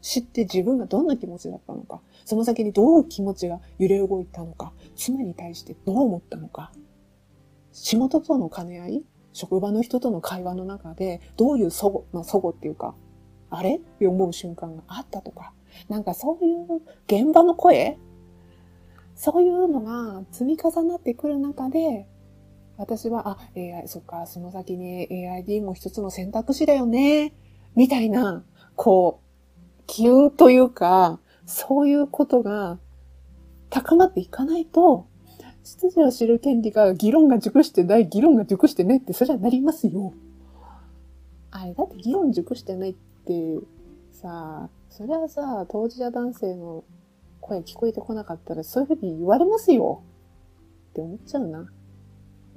[0.00, 2.00] 知って自分がどんな気持ちだったのか。
[2.24, 4.72] その先にどう気持ちが揺れ動いたのか。
[4.96, 6.72] 妻に対してどう思ったのか。
[7.72, 12.94] 仕事との兼ね合い職場の人との会話の中で、どういう祖母、まあ祖母っていうか、
[13.50, 13.76] あれ？
[13.76, 15.52] って思う瞬間があったとか。
[15.88, 17.98] なんかそういう現場の声？
[19.14, 22.06] そういうのが積み重なってくる中で、
[22.78, 27.34] 私は、あ、AI、そっか、その先に AID も一つの選択肢だよね、
[27.74, 28.44] みたいな、
[28.76, 32.78] こう、機運というか、そういうことが
[33.68, 35.06] 高まっていかないと、
[35.64, 40.14] 出自を知る権利が議論が熟してない、議論が熟してないって、それはなりますよ。
[41.50, 43.58] あれ、だって議論熟してないって、
[44.12, 46.84] さあ、それはさ、当事者男性の
[47.40, 50.02] 声聞こえてこなかったらそういうふうに言われますよ
[50.90, 51.66] って思っちゃうな。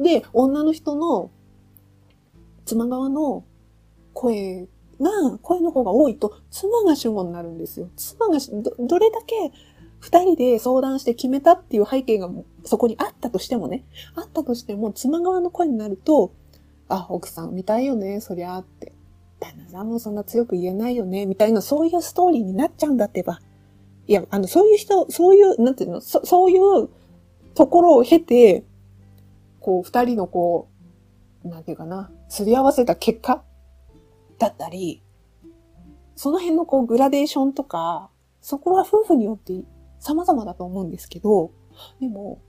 [0.01, 1.31] で、女の人の
[2.65, 3.43] 妻側の
[4.13, 4.67] 声
[4.99, 7.89] が、声の方が多いと、妻が主語になるんですよ。
[7.95, 9.51] 妻がど、どれだけ
[9.99, 12.29] 二人で相談して決めたっていう背景が
[12.63, 13.85] そこにあったとしてもね、
[14.15, 16.33] あったとしても、妻側の声になると、
[16.89, 18.93] あ、奥さん見たいよね、そりゃあって。
[19.39, 23.39] 旦那さんもそんな強く言えないよね、みたいな、そういうストーリーになっちゃうんだってば。
[24.07, 26.89] いや、あの、そういう人、そういう、なんていうの、そそういう
[27.53, 28.63] ところを経て、
[29.61, 30.67] こう、二人のこ
[31.45, 33.43] う、なんていうかな、すり合わせた結果
[34.37, 35.01] だったり、
[36.15, 38.09] その辺のこう、グラデーションとか、
[38.41, 39.63] そこは夫婦によって
[39.99, 41.51] 様々だと思うんですけど、
[41.99, 42.41] でも、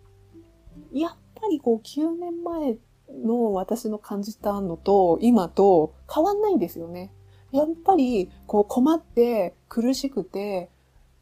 [0.93, 2.77] やっぱりこう、9年前
[3.25, 7.13] の私の感じたのと、今と変わんないんですよね。
[7.51, 10.71] やっぱり、こう困って苦しくて、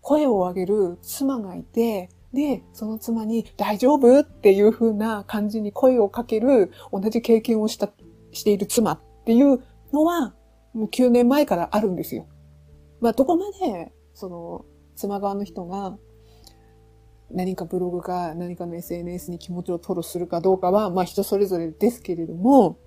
[0.00, 4.20] 声を上げる妻がいて、で、その妻に大丈夫？
[4.20, 7.90] っていう風な感じに声をかける同じ経験をした、
[8.32, 9.62] している妻っていう
[9.92, 10.34] のは、
[10.72, 12.26] もう9年前からあるんですよ。
[13.00, 14.64] まあ、どこまで、その、
[14.94, 15.98] 妻側の人が
[17.32, 22.78] 何かブログか何かの SNS に気持ちを吐露するかどうかは、まあ人それぞれですけれども、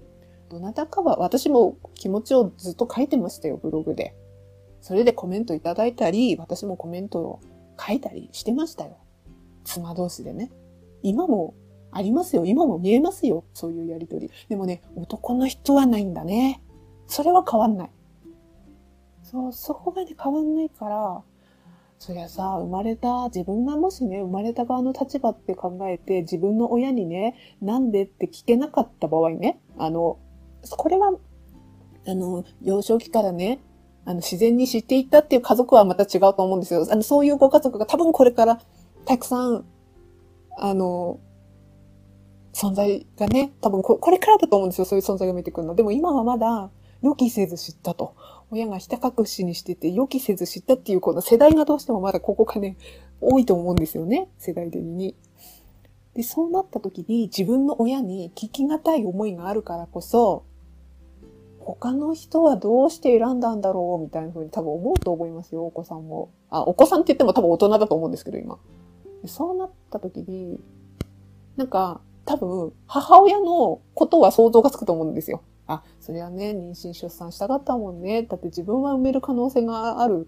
[0.50, 4.16] どなたかは、私も気持ちをずっと書いてましたよ、ブログで。
[4.82, 7.40] それでコメントいただいたり、私もコメントを
[7.80, 8.98] 書いたりしてましたよ。
[9.64, 10.52] 妻同士でね。
[11.02, 11.54] 今も
[11.92, 12.46] ありますよ。
[12.46, 13.44] 今も見えますよ。
[13.54, 14.32] そういうやりとり。
[14.50, 16.62] でもね、男の人はないんだね。
[17.08, 17.92] それは変わんない。
[19.24, 21.22] そう、そこがね、変わんないから、
[22.00, 30.18] そりゃさ、生まれた、自分がもしね、生まれた側の立場って考えて、自分の親にね、なんでって聞けなかった場合ね、あの、
[30.70, 31.14] これは、
[32.06, 33.60] あの、幼少期からね、
[34.06, 36.86] あの、自然に知っていったっていう家族はまた違うと思うんですよ。
[36.90, 38.60] あの、そういうご家族が多分これから
[39.06, 39.66] たくさん、
[40.58, 41.20] あの、
[42.54, 44.86] 存在がね、多分これからだと思うんですよ。
[44.86, 45.76] そういう存在が見てくるの。
[45.76, 46.70] でも今はまだ
[47.02, 48.16] 予期せず知ったと。
[48.52, 52.78] 親がひた隠しにしてて予期せず知ったっていうこの世代がどうしてもまだここがね、
[53.20, 54.30] 多いと思うんですよね。
[54.38, 55.16] 世代的に。
[56.14, 60.44] で、そうなった時に自分の親に聞きがたい思いがあるからこそ、
[61.60, 66.30] 他の人はどうして選んだんだろうみたいな風に多分思うと思いますよ、お子さんも。
[66.50, 68.60] あ、お子さんって言っても多分大人だと思うんですけど、今。
[69.28, 70.60] そうなった時に、
[71.56, 75.42] なんか、多分、母親のことは想像がつくと思うんですよ。
[75.68, 78.24] あ、それはね、妊娠出産したかったもんね。
[78.24, 80.28] だって自分は産める可能性がある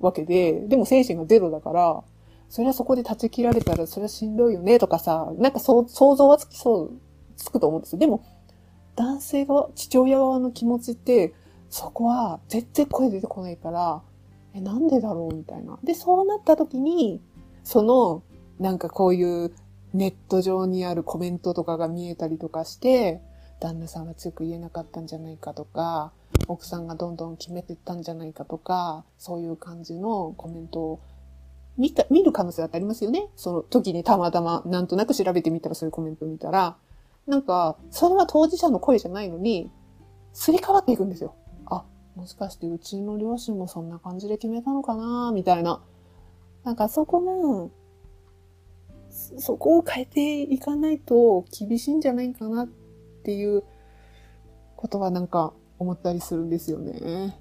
[0.00, 2.02] わけで、でも精神がゼロだから、
[2.48, 6.92] それはそこで断ち切られたらそれはしんどいよねとかさ、なんか想像はつきそう、
[7.36, 7.98] つくと思うんですよ。
[7.98, 8.22] でも、
[8.96, 11.34] 男性側、父親側の気持ちって、
[11.68, 14.02] そこは絶対声出てこないから、
[14.54, 15.34] え、なんでだろう？
[15.34, 15.78] みたいな。
[15.82, 17.20] で、そうなった時に、
[17.64, 18.22] その、
[18.60, 19.52] なんかこういう
[19.92, 23.20] ネット上にあるコメントとかが見えたりとかして、
[23.60, 26.12] 旦那さんが強く言えなかったんじゃないかとか、
[26.48, 31.00] 奥さんがどんどん決めてったんじゃないかとか、そういう感じのコメントを
[31.78, 33.28] 見た、見る可能性だってありますよね。
[33.36, 36.76] その時にたまたまなんとなく調べてみたらそういうコメント見たら、
[37.26, 39.70] なんか、それは当事者の声じゃないのに、
[40.34, 41.34] すり替わっていくんですよ。
[41.66, 41.84] あ、
[42.16, 45.80] もしかしてうちの両親もそんな感じで決めたのかなみたいな。
[46.64, 47.70] なんかそこが、
[49.38, 52.68] そこを変えていかないと厳しいんじゃないかなっ
[53.22, 53.62] ていう
[54.76, 57.38] ことはなんか思ったりするんですよね。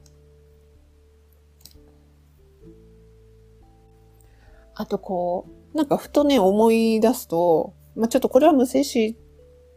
[4.75, 9.15] あとこう、なんかふとね思い出すと、まあ、ちょっとこれは無精子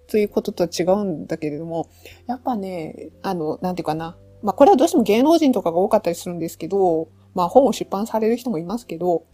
[0.07, 1.89] ということとは違うんだけれども、
[2.27, 4.17] やっぱね、あの、なんていうかな。
[4.43, 9.25] まあ、これはどうしても芸能人とかが多かったりするんですけど、まあ、本を出版される人もいますけど、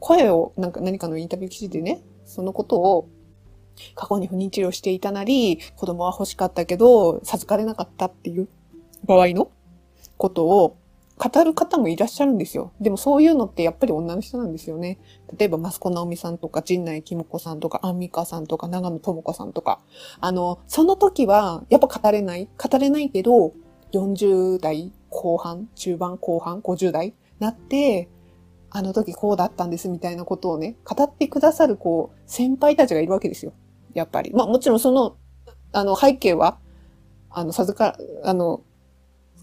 [0.00, 3.08] 声を、なんか何かのインタビュー記事でね、そのことを
[3.94, 8.48] 過去に不妊治療していたなり、子供は欲しかったけど、授かれなかったっていう
[9.04, 9.50] 場合の
[10.16, 10.76] ことを
[11.18, 12.72] 語る方もいらっしゃるんですよ。
[12.80, 14.98] でもそういうのってやっぱり女の人なんですよね。
[15.38, 19.80] 例えば、マスコナオミさんとか、陣内キムコさんとか、アンミカさんとか、長野智子さんとか。
[20.20, 22.48] あの、その時は、やっぱ語れない。
[22.58, 23.54] 語れないけど、
[23.92, 28.10] 40代後半、中盤後半、50代なって、
[28.76, 33.54] あの時こうだったんですみたいなことをね、語ってくださる、こう、先輩たちがいるわけですよ。
[33.94, 34.34] やっぱり。
[34.34, 35.16] まあもちろんその、
[35.72, 36.58] あの背景は、
[37.30, 38.60] あの、授か、あの、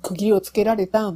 [0.04, 1.16] 区切りをつけられた、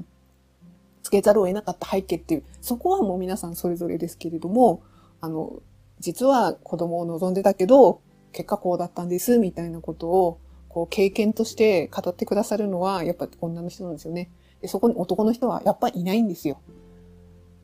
[1.03, 4.81] つけざるを得なかった背景っていう、そこはもう皆さんそれぞれですけれども、
[5.21, 5.61] あの、
[5.99, 8.01] 実は子供を望んでたけど、
[8.31, 10.39] 結果こうだったんです、みたいなことを、
[10.69, 14.31] こう経験として語ってくださるのは、やっぱ女の人なんですよね。
[14.59, 16.57] で、そこに男の人はやっぱりいないんですよ。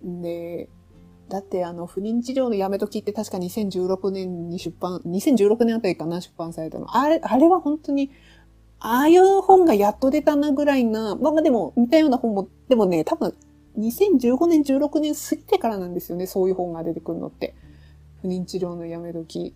[0.04, 0.70] で、
[1.30, 6.96] だってあの、不妊治療のやめ時って確か2016年に出版、2016年あたりかな、出版されたの。
[6.96, 8.12] あれ、あれは本当に、
[8.80, 13.34] ああいう本がやっと出たなぐらいな、まあでも似たような本も、でもね、多分
[13.78, 17.56] 2015年、16年過ぎてからなんですよね、そういう本が出てくるのって。
[18.22, 19.54] 不妊治療のやめ時。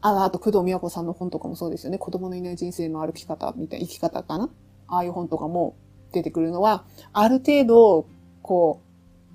[0.00, 1.98] あ、あと、工藤美和子さんの本とかもそうですよね。
[1.98, 4.50] 子供のいない人生の歩き方みたいな、生き方かな
[4.88, 5.74] ああいう本とかも
[6.12, 8.06] 出てくるのは、ある程度、
[8.42, 8.85] こう、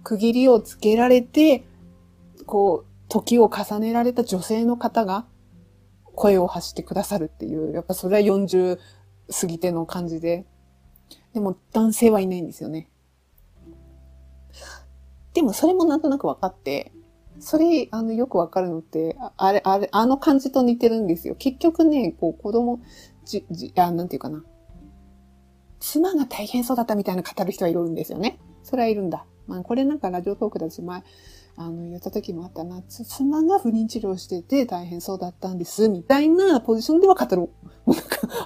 [0.04, 1.66] 区切りをつけられて、
[2.45, 5.26] こう、時を重ねられた女性の方が
[6.16, 8.80] 声を発してくださるっていう、やっぱそれは40
[9.30, 10.45] 過ぎての感じで。
[11.34, 12.89] でも男性はいないんですよね。
[15.34, 16.91] でもそれもなんとなく分かって、
[17.39, 21.36] それ、あの、よくわかるのって、あれ、あれ、あの感じと似てるんですよ。
[21.36, 22.82] 結局ね、こう、子供、
[23.24, 24.43] じ、じ、あ、なんていうかな。
[25.80, 28.39] 妻が大変そうだったみたいな語る人はいるんですよね。
[28.64, 29.26] それはいるんだ。
[29.52, 31.04] まあ、これなんかラジオトークだし、前、
[31.58, 32.82] あの、言った時もあったな。
[32.88, 37.49] 妻が不妊治療してて大変そうだったんです、みたいなポジションでは語る。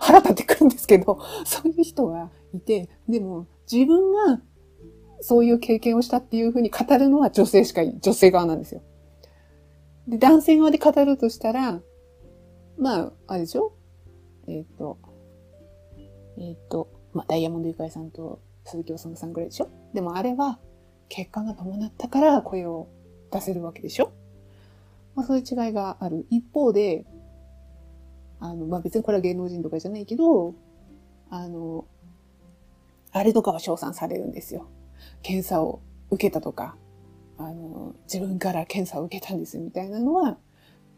[0.01, 4.41] 腹立ってくるんですけど、そういう人がいて、でも自分が
[5.21, 8.81] そういう経験をしたっていうふうに語るのは女性しかい、女性側なんですよ。
[10.07, 11.79] で、男性側で語るとしたら、
[12.77, 13.73] まあ、あれでしょ？
[14.47, 14.97] えっ、ー、と、
[16.37, 19.69] えっ、ー、と、まあ、ダイヤモンドユカイさんと鈴木おさむさんぐらいでしょ？
[19.93, 20.59] でもあれは、
[21.09, 22.87] 結果が伴ったから声を
[23.31, 24.11] 出せるわけでしょ？
[25.15, 26.25] まあ、そういう違いがある。
[26.29, 27.05] 一方で、
[28.39, 30.55] あの、まあ、別にこれは芸能人とかじゃないけど、
[31.29, 31.85] あの、
[33.11, 34.67] あれとかは称賛されるんですよ。
[35.21, 35.79] 検査を
[36.09, 36.75] 受けたとか、
[37.37, 40.37] あの、自分から検査を受けたんですみたいなのは、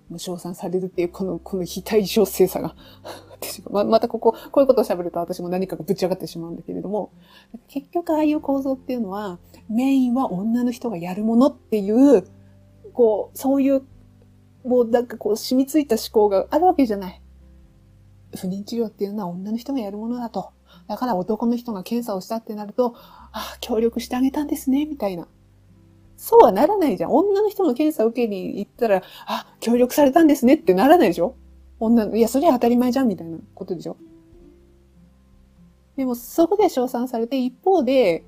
[0.10, 2.76] もう称賛されるっていう、この、この非対称性さが
[3.70, 7.12] ま、またここ、こういうことを喋ると私も何かがぶち上がってしまうんだけれども、
[7.68, 12.28] 結局ああいう構造っていうのは、メインは女の人がやるものっていう、
[12.94, 13.84] こう、そういう、
[14.66, 17.22] もうなんかこう染みついた思考があるわけじゃない。
[18.36, 20.52] 不妊治療っていうのは女の人がやるものだと。
[20.88, 25.28] だから男の人が検査をしたってなると、ああ、協力してあげたんですね、みたいな。
[26.18, 27.12] そうはならないじゃん。
[27.12, 31.36] 女の人の検査を受けに行ったら、あ、協力されたんですねってならないでしょ
[31.80, 33.98] 女の、いや、それは当たり前じゃんみたいなことでしょ？
[35.96, 38.24] でも、そこで称賛されて、一方で、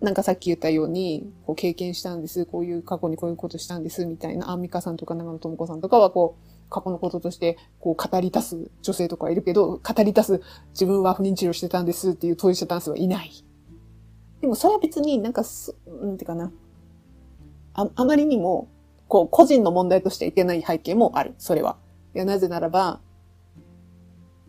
[0.00, 2.46] なんかさっき言ったように、こう経験したんです。
[2.46, 4.04] こういう過去にこういうことしたんです。
[4.06, 10.40] みたいな、アンミカさんとか長野智子さんとかは、こう、過去のこととして、こう語り出す女性とかいるけど、語り出す
[10.72, 13.30] 自分は不妊治療してたんですっていう当事者男性はいない。
[14.40, 16.52] でもそれは別になんか、すなんていうかな。
[17.74, 18.68] あ、あまりにも、
[19.08, 21.34] こう、個人の問題としていけない背景もある。
[21.38, 21.76] それは。
[22.14, 23.00] いや、なぜならば、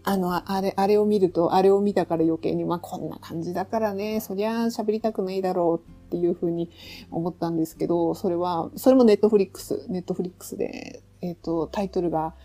[0.07, 6.69] あの、あれ、あれを見ると、あれを見たから余計に、まあ、こんな感じだからね、そりゃ喋りたくないだろうっていうふうに
[7.09, 12.35] 思ったんですけど、それは、それもネットフリックス、ネットフリックスで、えっ、ー、と、タイトルが、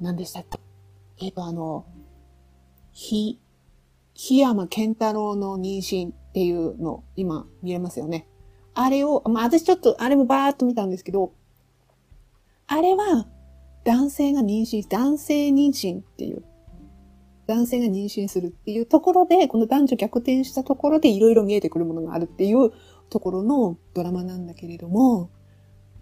[0.00, 0.58] 何でしたっけ？
[1.26, 1.86] えっ、ー、と、あの、
[2.90, 3.38] ひ、
[4.14, 8.26] 檜山健太郎の妊娠っていうの、今見れますよね。
[8.74, 11.32] あれを、まあ、私ちょっと、あれもバーっと見たんですけど、
[12.66, 13.28] あれは、
[13.84, 16.42] 男性が妊娠、男性妊娠っていう、
[17.46, 22.72] 男性が妊娠するっていうところで、この男女逆転したところでいろいろ見えてくるものがあるっていう
[23.10, 25.30] ところのドラマなんだけれども、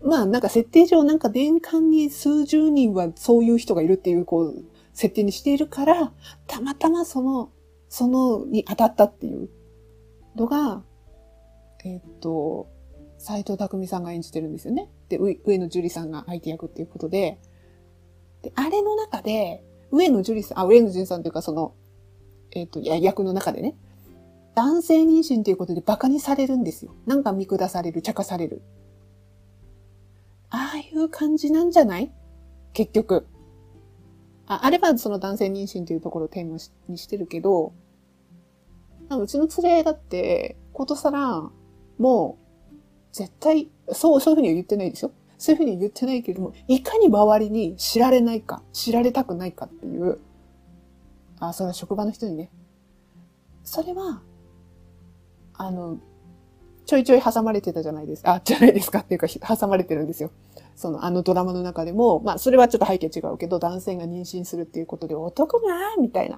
[0.05, 6.13] まあなんか設定上なんか年間に数十人はそういう人がいるっていうこう設定にしているから、
[6.47, 7.51] たまたまその、
[7.89, 9.49] そのに当たったっていう
[10.37, 10.83] のが、
[11.85, 12.69] えっ、と、
[13.19, 14.91] 斎藤匠さんが演じてるんですよね。
[15.09, 17.39] で、上野樹里さんが相手役っていうことで、
[18.43, 21.75] で、あれの中で、上野樹里さん、あ、上野樹里さんというかその、
[22.51, 23.75] えっ、と、や、役の中でね、
[24.55, 26.95] 男性妊娠ということで馬鹿にされるんですよ。
[27.07, 28.63] なんか見下される、茶化される。
[30.51, 32.13] ああいう感じなんじゃない？
[32.75, 33.27] 結局。
[34.47, 37.73] あ、あればその男性妊娠というところをテーマにしてるけど、
[39.11, 41.51] うちの連れだって、ことさら、
[41.99, 42.39] も
[42.71, 42.75] う、
[43.13, 45.13] 絶対、そう、そういうふうには言ってないですよ。
[45.43, 50.21] そういうふうに言ってないけれども、いかに周りに知られないか、知られたくないかっていう、
[51.41, 52.49] あ、それは職場の人にね。
[53.65, 54.23] それは、
[55.55, 55.99] あの、
[56.87, 58.35] ちょいちょい挟まれてたじゃないですか。
[58.35, 60.31] あ、じゃないですかっていうか、挟まれてるんですよ。
[60.77, 66.37] その、あのドラマの中でも、まあ、それはちょっと背景違うけど、男性が妊娠するっていうことで、男がみたいな、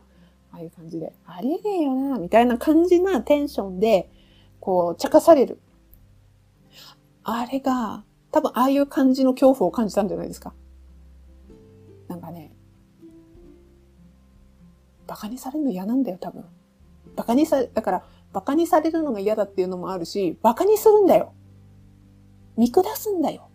[0.50, 4.10] ああいう感じで、ありえねえよなみたいな感じなテンションで、
[4.60, 5.60] こう、茶化される。
[7.22, 8.02] あれが、
[8.34, 10.52] 多分ああいう感じの恐怖を感じたんじゃないですか。
[12.08, 12.52] なんかね、
[15.06, 16.44] 馬鹿にされるの嫌なんだよ、多分。
[17.14, 21.32] バカにさ、だから、バカにされるのが嫌だっていうのもあるし、バカにするんだよ。
[22.56, 23.48] 見下すんだよ。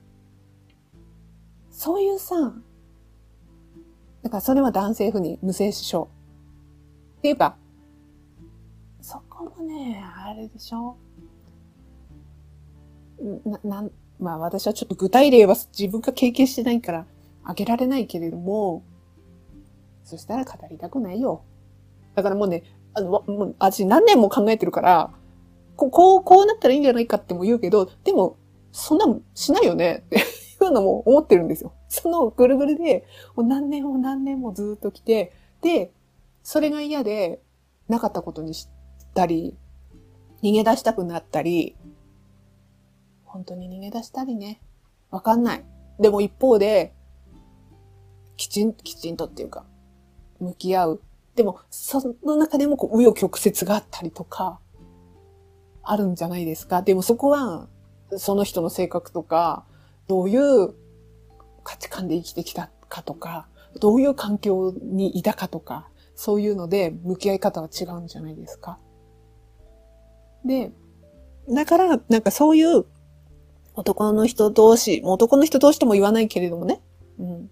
[1.72, 2.54] そういうさ、
[4.22, 6.08] だからそれは男性不妊、無精子症。
[7.18, 7.58] っていうか、
[9.02, 10.96] そこもね、あれでしょ
[13.44, 17.05] な、なん、まあ私はちょっと具体例は自分が経験してないから
[17.43, 18.84] あげられないけれども、
[20.03, 21.43] そしたら語りたくないよ。
[22.15, 22.63] だからもうね、
[22.93, 25.11] あの、もう、私何年も考えてるから、
[25.76, 25.91] こう、
[26.24, 28.38] こう、なったらいいんじゃないかっても言うけど、でも、
[28.72, 30.22] そんなしないよねってい
[30.67, 31.74] うのも思ってるんですよ。
[31.88, 33.05] そのぐるぐるで、
[33.36, 35.91] もう何年も何年もずっと来て、で、
[36.43, 37.41] それが嫌で、
[37.88, 38.67] なかったことにし
[39.15, 39.55] たり、
[40.43, 41.76] 逃げ出したくなったり、
[43.30, 44.60] 本当に逃げ出したりね。
[45.12, 45.66] わかんない。
[46.00, 46.94] でも一方で、
[48.38, 49.66] きちん、きちんとっていうか、
[50.40, 51.02] 向き合う。
[51.36, 54.60] でも、その中でもこう、紆余曲折があったりとか、
[55.84, 56.82] あるんじゃないですか。
[56.82, 57.68] でもそこは、
[58.18, 59.66] その人の性格とか、
[60.08, 60.74] どういう
[61.64, 63.48] 価値観で生きてきたかとか、
[63.80, 68.80] どういう環境にいたかとか、そういうので向き合い方は違うんじゃないですか。
[70.44, 70.72] で、
[71.50, 72.86] だから、なんかそういう
[73.80, 76.82] 男の人同士、もう男の人同士とも言わないけれどもね。
[77.18, 77.50] うん。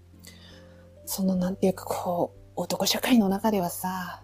[1.06, 4.22] そのなんていうかこう、男社会の中ではさ、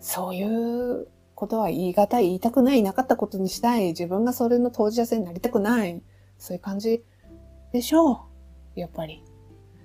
[0.00, 6.00] そういうことは言い難い、言いたくない、なかったことにしたい、自分がそれの当事者性になりたくない、
[6.38, 7.02] そういう感じ
[7.72, 8.28] でしょ
[8.76, 8.80] う。
[8.80, 9.24] やっぱり。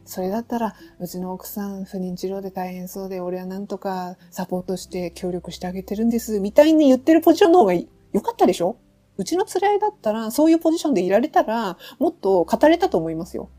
[0.05, 8.77] それだったら、うちの奥さん不妊治療で大変そうで、俺はなんとかサポートして協力してあげてるんです、みたいに言ってるポジションの方が良かったでしょ？
[9.17, 13.49] うちの辛いだったら、そういうポジションでいられたら、もっと語れたと思いますよ。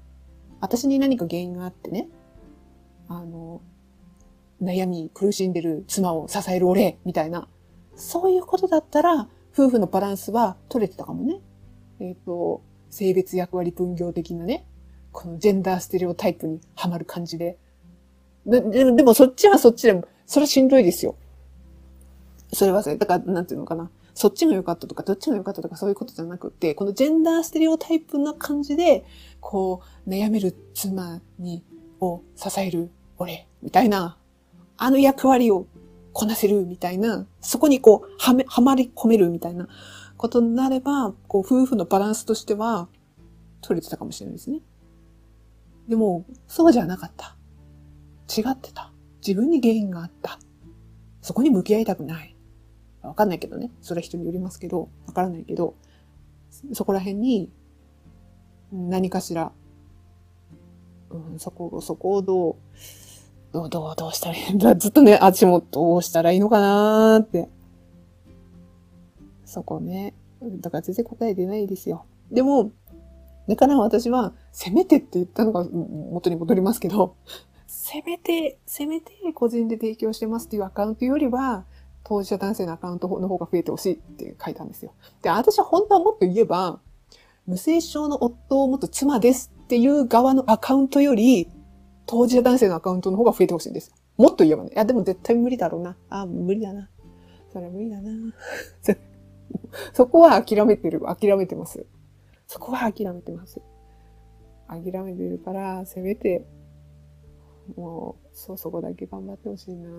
[0.61, 2.09] 私に何か原因があってね、
[3.09, 3.61] あの、
[4.63, 7.49] 悩み、苦しんでる妻を支える俺、みたいな。
[7.97, 11.41] そういうことだったら、夫婦のバランスは取れてたかもね。
[12.01, 14.65] えっ、ー、と、性別役割分業的なね。
[15.11, 17.59] このジェンダーステレオタイプにはまる感じで。
[18.47, 21.17] でででもそっちはそっちでも、それはしんどいですよ。
[22.53, 23.91] それはそれ、だから、なんていうのかな。
[24.19, 29.05] そっちが良かったとか、どっちが良かったとか、そういうことじゃなくて、このジェンダーステレオタイプな感じで、
[29.39, 31.63] こう、悩める妻に、
[32.01, 34.19] を支える俺、みたいな、
[34.77, 35.69] あの役割を
[36.13, 39.69] こなせるみたいな、そこにこう、はめ、はまり込めるみたいな
[40.17, 42.89] ことになれば、こう、夫婦のバランスとしては、
[43.61, 44.63] 取れてたかもしれないですね。
[45.87, 47.37] でも、そうじゃなかった。
[48.37, 48.93] 違ってた。
[49.25, 50.41] 自分に原因があった。
[51.23, 52.35] そこに向き合いたくない。
[53.03, 53.71] わかんないけどね。
[53.81, 55.75] それは人によりますけど、わからないけど、
[56.73, 57.51] そこら辺に
[58.73, 59.53] 何かしら、
[61.11, 62.57] うん、そこ、そこをどう、
[63.53, 64.53] どう、どう、どうしたらいい？
[64.53, 64.75] んだ。
[64.77, 67.49] ずっとね、あっちもどうしたらいいのかなーって。
[69.45, 70.15] そこね。
[70.43, 72.05] だから全然答え出ないですよ。
[72.31, 72.73] でも、
[73.49, 77.17] だから私は、せめてって言ったのが元に戻りますけど、
[77.67, 81.65] せめて、せめて個人で提供してますっていうアカウントよりは、
[82.09, 84.95] 当事者男性のアカウントの方が増えてほしいって書いたんですよ。
[85.21, 86.81] で、私は本当はもっと言えば、
[87.47, 91.51] 無精子症の夫を持つ妻ですっていう側のアカウントより、
[92.07, 93.95] 当事者男性のアカウントの方が増えてほしいんです。
[94.17, 94.71] もっと言えばね。
[94.73, 95.99] いや、でも絶対無理だろうな。
[96.09, 96.89] あ、無理だな。
[97.53, 98.11] それ無理だな。
[99.93, 101.01] そこは諦めてる。
[101.01, 101.85] 諦めてます。
[102.47, 103.61] そこは諦めてます。
[104.67, 106.47] 諦めてるから、せめて、
[107.77, 109.91] もう、そう、そこだけ頑張ってほしいな。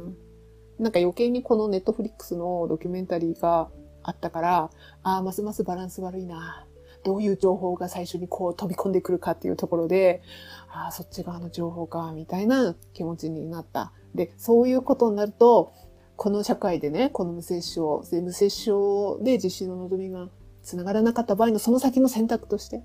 [0.79, 3.69] なんか余計にこのネットフリックスのドキュメンタリーが
[4.03, 4.69] あったから、
[5.03, 6.65] ああ、ますますバランス悪いな。
[7.03, 10.21] どういう情報が最初にこう飛び込んでくるかっていうところで、
[10.69, 13.93] ああ、そっち側の情報か、みたいな気持ちになった。
[14.15, 15.73] で、そういうことになると、
[16.15, 20.27] この社会でね、この無接症、無接症で実施の望みが
[20.63, 22.83] 繋がらなかった場合のその先の選択として、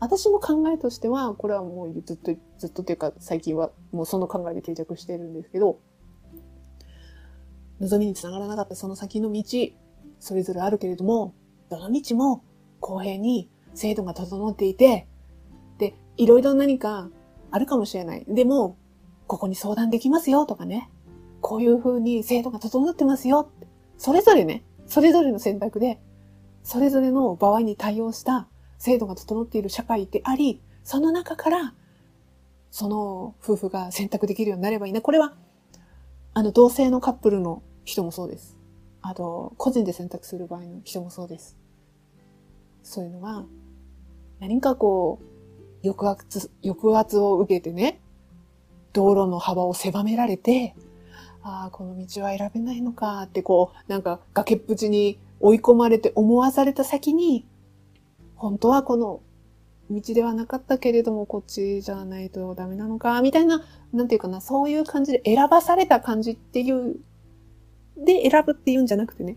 [0.00, 5.78] 私の考えとしては、これはもうずっと、ずっとっていうか最近はもうその考えで定着してるんですけど、
[7.84, 9.42] 望みにつながらなかったその先の道、
[10.18, 11.34] それぞれあるけれども、
[11.70, 12.44] どの道も
[12.80, 15.06] 公平に制度が整っていて、
[15.78, 17.08] で、いろいろ何か
[17.50, 18.24] あるかもしれない。
[18.26, 18.76] でも、
[19.26, 20.90] ここに相談できますよとかね。
[21.40, 23.50] こういう風に制度が整ってますよ。
[23.98, 26.00] それぞれね、それぞれの選択で
[26.64, 31.74] それぞれの場合に対応した制度が整っている社会であり、その中から、
[32.70, 35.00] その夫婦が選択できるようになればいいな。
[35.00, 35.34] これは、
[36.32, 38.58] あの、同性のカップルの人もそうです。
[39.02, 41.56] あと、個人で選択する場合の人もそうです。
[42.82, 43.44] そういうのは、
[44.40, 45.18] 何かこ
[45.82, 48.00] う、抑圧、抑圧を受けてね、
[48.92, 50.74] 道路の幅を狭められて、
[51.42, 57.46] ああ、この道は選べないのかってこう、なんか崖っぷちに追い込まれて思わされた先に、
[58.34, 59.20] 本当はこの
[59.90, 63.62] 道ではなかったけれども、こっちじゃないとダメなのか、みたいな、
[63.92, 66.96] なんていうかな、そういう感じで選ばされた感じっていう、
[67.96, 69.36] で選ぶっていうんじゃなくてね、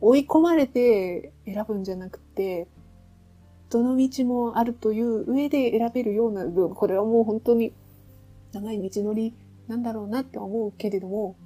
[0.00, 2.68] 追い込まれて選ぶんじゃなくて、
[3.70, 7.72] どの道もあるという上で選べるような、これはもう本当に
[8.52, 9.34] 長い道のり
[9.66, 11.36] なんだろうなって思うけれども、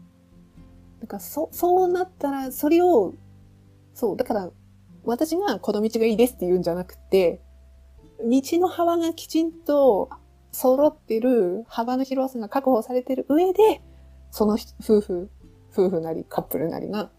[1.01, 3.15] だかそ、そうなったら、それを、
[3.95, 4.51] そう、だから、
[5.05, 7.41] 私がこの道がいいですって言うんじゃなくて、
[8.21, 10.11] 道の幅がきちんと
[10.51, 13.81] 揃ってる幅の広さが確保されてる上で、
[14.31, 15.31] その夫婦、
[15.79, 17.11] 夫婦なりカップルなりが、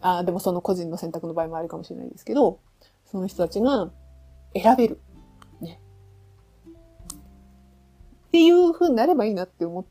[0.00, 2.60] あでもその個人の選択の場合もあるかもしれないですけど、
[3.04, 3.90] その人たちが
[4.54, 5.00] 選べる。
[5.60, 5.80] ね。
[8.28, 9.84] っていう風になればいいなって思っ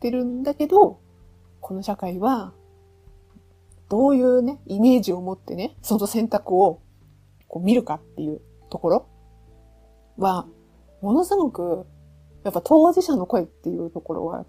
[0.00, 1.00] てるんだけど、
[1.60, 2.52] この社会は、
[3.88, 6.80] どういうね、イメージを持ってね、その選択を
[7.48, 8.40] こう見るかっていう
[8.70, 9.08] ところ
[10.16, 10.46] は、
[11.00, 11.86] ものすごく、
[12.44, 14.46] やっぱ当事者の声っていうところは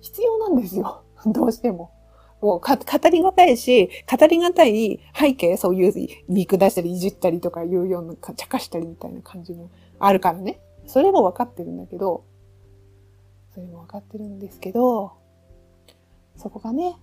[0.00, 1.04] 必要なんですよ。
[1.26, 1.90] どうしても。
[2.40, 10.60] もう語りがたいし、語りがたい背景、そういう見下したりいじったりとかいうような、茶化したりみたいな感じもあるからね。
[10.86, 12.24] それも分かってるんだけど、
[13.52, 15.12] それも分かってるんですけど、
[16.36, 16.96] そこがね、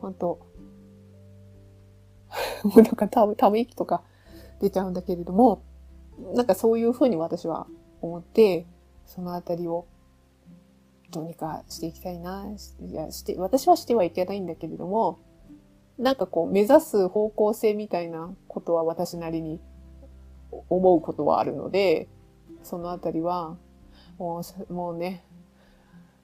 [0.00, 0.40] ほんと、
[2.64, 4.02] も うなんかたため息とか
[4.60, 5.62] 出ちゃうんだけれども、
[6.34, 7.66] なんかそういうふうに私は
[8.00, 8.66] 思って、
[9.06, 9.86] そのあたりを
[11.14, 12.44] どうにかしていきたいな。
[12.80, 15.20] いや、して、私はしてはいけないんだけれども、
[15.96, 19.60] なんかこう、目指す方向性みたいなことは私なりに
[20.68, 22.08] 思うことはあるので、
[22.64, 23.56] そのあたりは、
[24.18, 25.24] もう、もうね、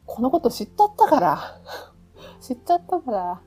[0.07, 1.61] このこと知っちゃったから、
[2.41, 3.43] 知っちゃったから、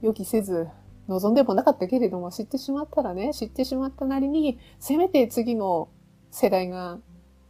[0.00, 0.68] 予期せず、
[1.06, 5.88] 望んでもなかったけれども、知ってしまったらね、知ってしまったなりに、せめて次の
[6.30, 6.98] 世代が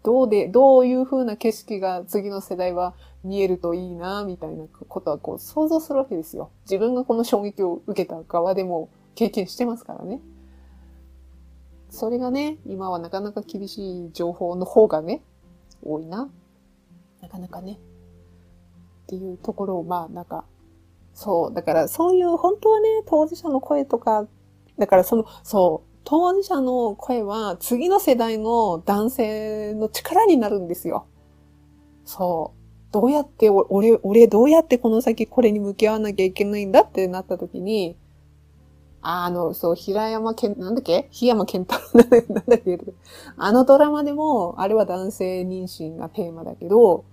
[0.02, 6.50] どうで、どういう風な景色が次の世代は見えるといいな、みたいなことはこう想像するわけですよ。
[6.64, 10.20] 自分がこの衝撃を受けた側でも経験してますからね。
[11.90, 15.22] それがね、今はなかなか厳しい情報の方がね、
[15.84, 16.30] 多いな。
[17.20, 17.78] なかなかね。
[19.04, 20.44] っていうところを、まあなんか、
[21.14, 24.26] そう、だからそういう本当はね、当事者の声とか、
[24.78, 31.06] だからその、そう、当事者の声は次の世代の男性の力になるんですよ。
[32.04, 32.92] そう。
[32.92, 37.96] どうやって、俺、俺どうやってこの先これに向き合わなきゃいけないんだってなった時に、
[39.00, 41.08] あの、そう、平山健、なんだっけ？
[41.10, 42.78] 檜山健太郎 なんだっけ？
[43.36, 47.04] あのドラマでも、あれは男性妊娠がテーマだけど、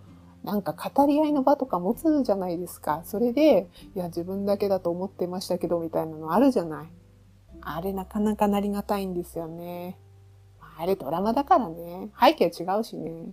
[0.43, 3.01] なんか語り合いの場とか持つじゃないですか。
[3.05, 6.87] それで、いや、自分だけだと思ってましたけど、みたいなのあるじゃない。
[7.61, 9.97] あれなかなかなりがたいんですよね。
[10.77, 12.09] あれドラマだからね。
[12.19, 13.31] 背景違うしね。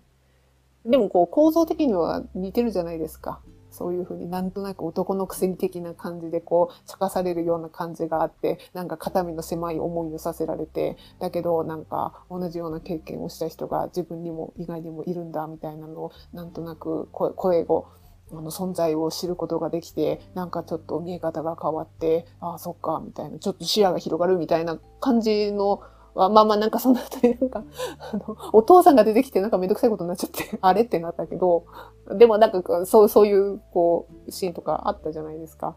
[0.85, 3.41] でもこう構造的には似てるじゃないですか。
[3.77, 17.87] そういうふうになんとなく男のくせに的な感じでこう、茶化されるような感じがあって、なんか肩身の狭い思いをさせられて、だけどなんか同じような経験をした人が自分にも意外にもいるんだみたいなのをなんとなく声を
[18.33, 25.81] あの存在を知ることができて、なんかちょっと見え方が変わって、ああ、そっか、みたいな、ちょっと視野が広がるみたいな感じの、
[26.15, 27.63] まあまあなんかその後になんか、
[28.13, 31.65] あの、お父さんが出てきてなんかめんどくさいことになっちゃって、 あれってなったけど、
[32.11, 35.77] でもなんかそう、そういう、こう、シーンとかあったじゃないですか。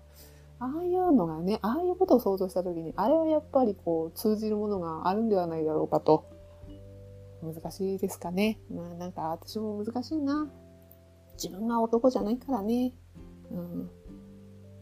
[0.61, 6.23] ああいうのがね、ああいうことを想像したときに、あれはやっぱりこう、通じるものがあるんではないだろうかと。
[7.41, 8.59] 難しいですかね。
[8.69, 10.49] まあなんか私も難しいな。
[11.41, 12.93] 自分が男じゃないからね。
[13.51, 13.89] うん。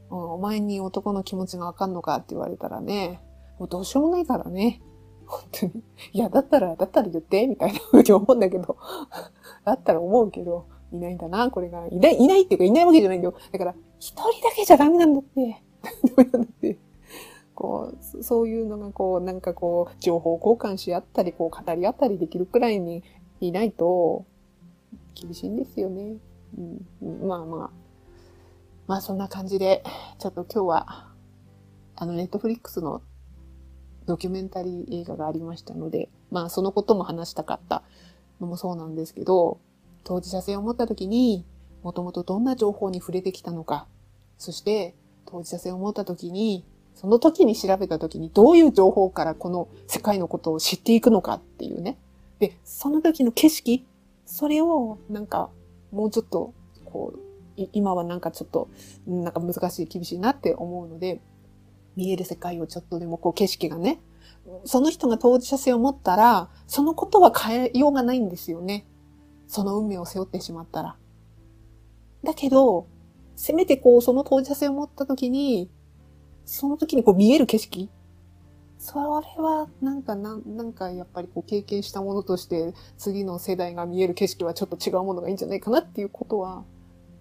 [0.09, 3.21] お前に男の気持ちがわかんのかって言われたらね、
[3.59, 4.81] もうどうしようもないからね。
[5.25, 5.83] 本当に。
[6.13, 8.77] いや、だったら、だったら言って、みたいな風に思うんだけど。
[9.65, 11.85] だったら思うけど、いないんだな、これが。
[11.87, 13.35] いない、いないっていうか、いないわけじゃないんだよ。
[13.51, 15.61] だから、一人だけじゃダメなんだって。
[16.15, 16.77] ダメなんだって。
[17.53, 23.03] こう、そういうのがこう、なんかこう、情報交換し合ったり、こう、語り合ったりできるくらいに
[23.41, 24.25] いないと、
[25.15, 26.17] 厳しいんですよね。
[26.55, 27.87] うん、まあまあ。
[28.87, 29.83] まあそんな感じで、
[30.19, 31.07] ちょっと今日は、
[31.95, 33.01] あの、ネットフリックスの
[34.05, 37.83] ドキュメンタリー映画がありましたので、まあそのことも話したかった
[38.39, 39.59] のもそうなんですけど、
[40.03, 41.45] 当事者性を持った時に、
[41.83, 43.87] もともとどんな情報に触れてきたのか、
[44.37, 44.95] そして
[45.25, 51.97] 当事者性を持った時に、その時に調べた時にどういう情報からこの世界のことを知っていくのかっていうね。
[52.39, 53.85] で、その時の景色、
[54.25, 55.49] それをなんか
[55.97, 56.53] もうちょっと、
[56.85, 57.19] こう、
[57.73, 58.69] 今はなんかちょっと、
[59.07, 61.21] なんか難しい、厳しいなって思うので、
[61.95, 63.99] 見える世界をちょっとでもこう景色がね、
[64.65, 68.85] その人が当事者性を持ったら、そのことは変えようがないんですよね。
[69.47, 70.97] その運命を背負ってしまったら。
[72.23, 72.85] だけど、
[73.35, 75.71] せめてこう、その当事者性を持った時に、
[76.45, 77.89] その時にこう見える景色
[78.79, 86.63] それは、なんか、なんなんかやっぱりこう経験したものとして、次の世代が見える景色はちょっと違うものがいいんじゃないかなっていうことは、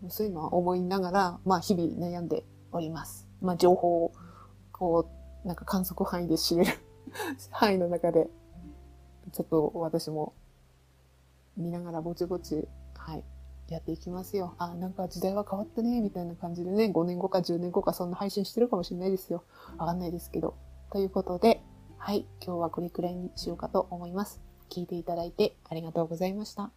[0.09, 3.26] そういうのは思いながら、まあ日々悩んでおります。
[3.40, 4.12] まあ情報を、
[4.72, 5.09] こ
[5.44, 6.72] う、なんか観測範囲で知れる
[7.50, 8.28] 範囲の中で、
[9.32, 10.34] ちょっと私も
[11.57, 13.24] 見ながらぼちぼち、はい、
[13.68, 14.54] やっていきますよ。
[14.59, 19.42] あ、なんか時代は変わったね、みたいな感じでね、5年後か10年後かそんな配信してるかもしれないですよ。
[19.78, 20.54] わかんないですけど。
[20.93, 21.62] ということで、
[21.99, 24.41] はい、今日はこれくらいにしようかと思います。
[24.70, 26.70] 聞いていただいてありがとうございました。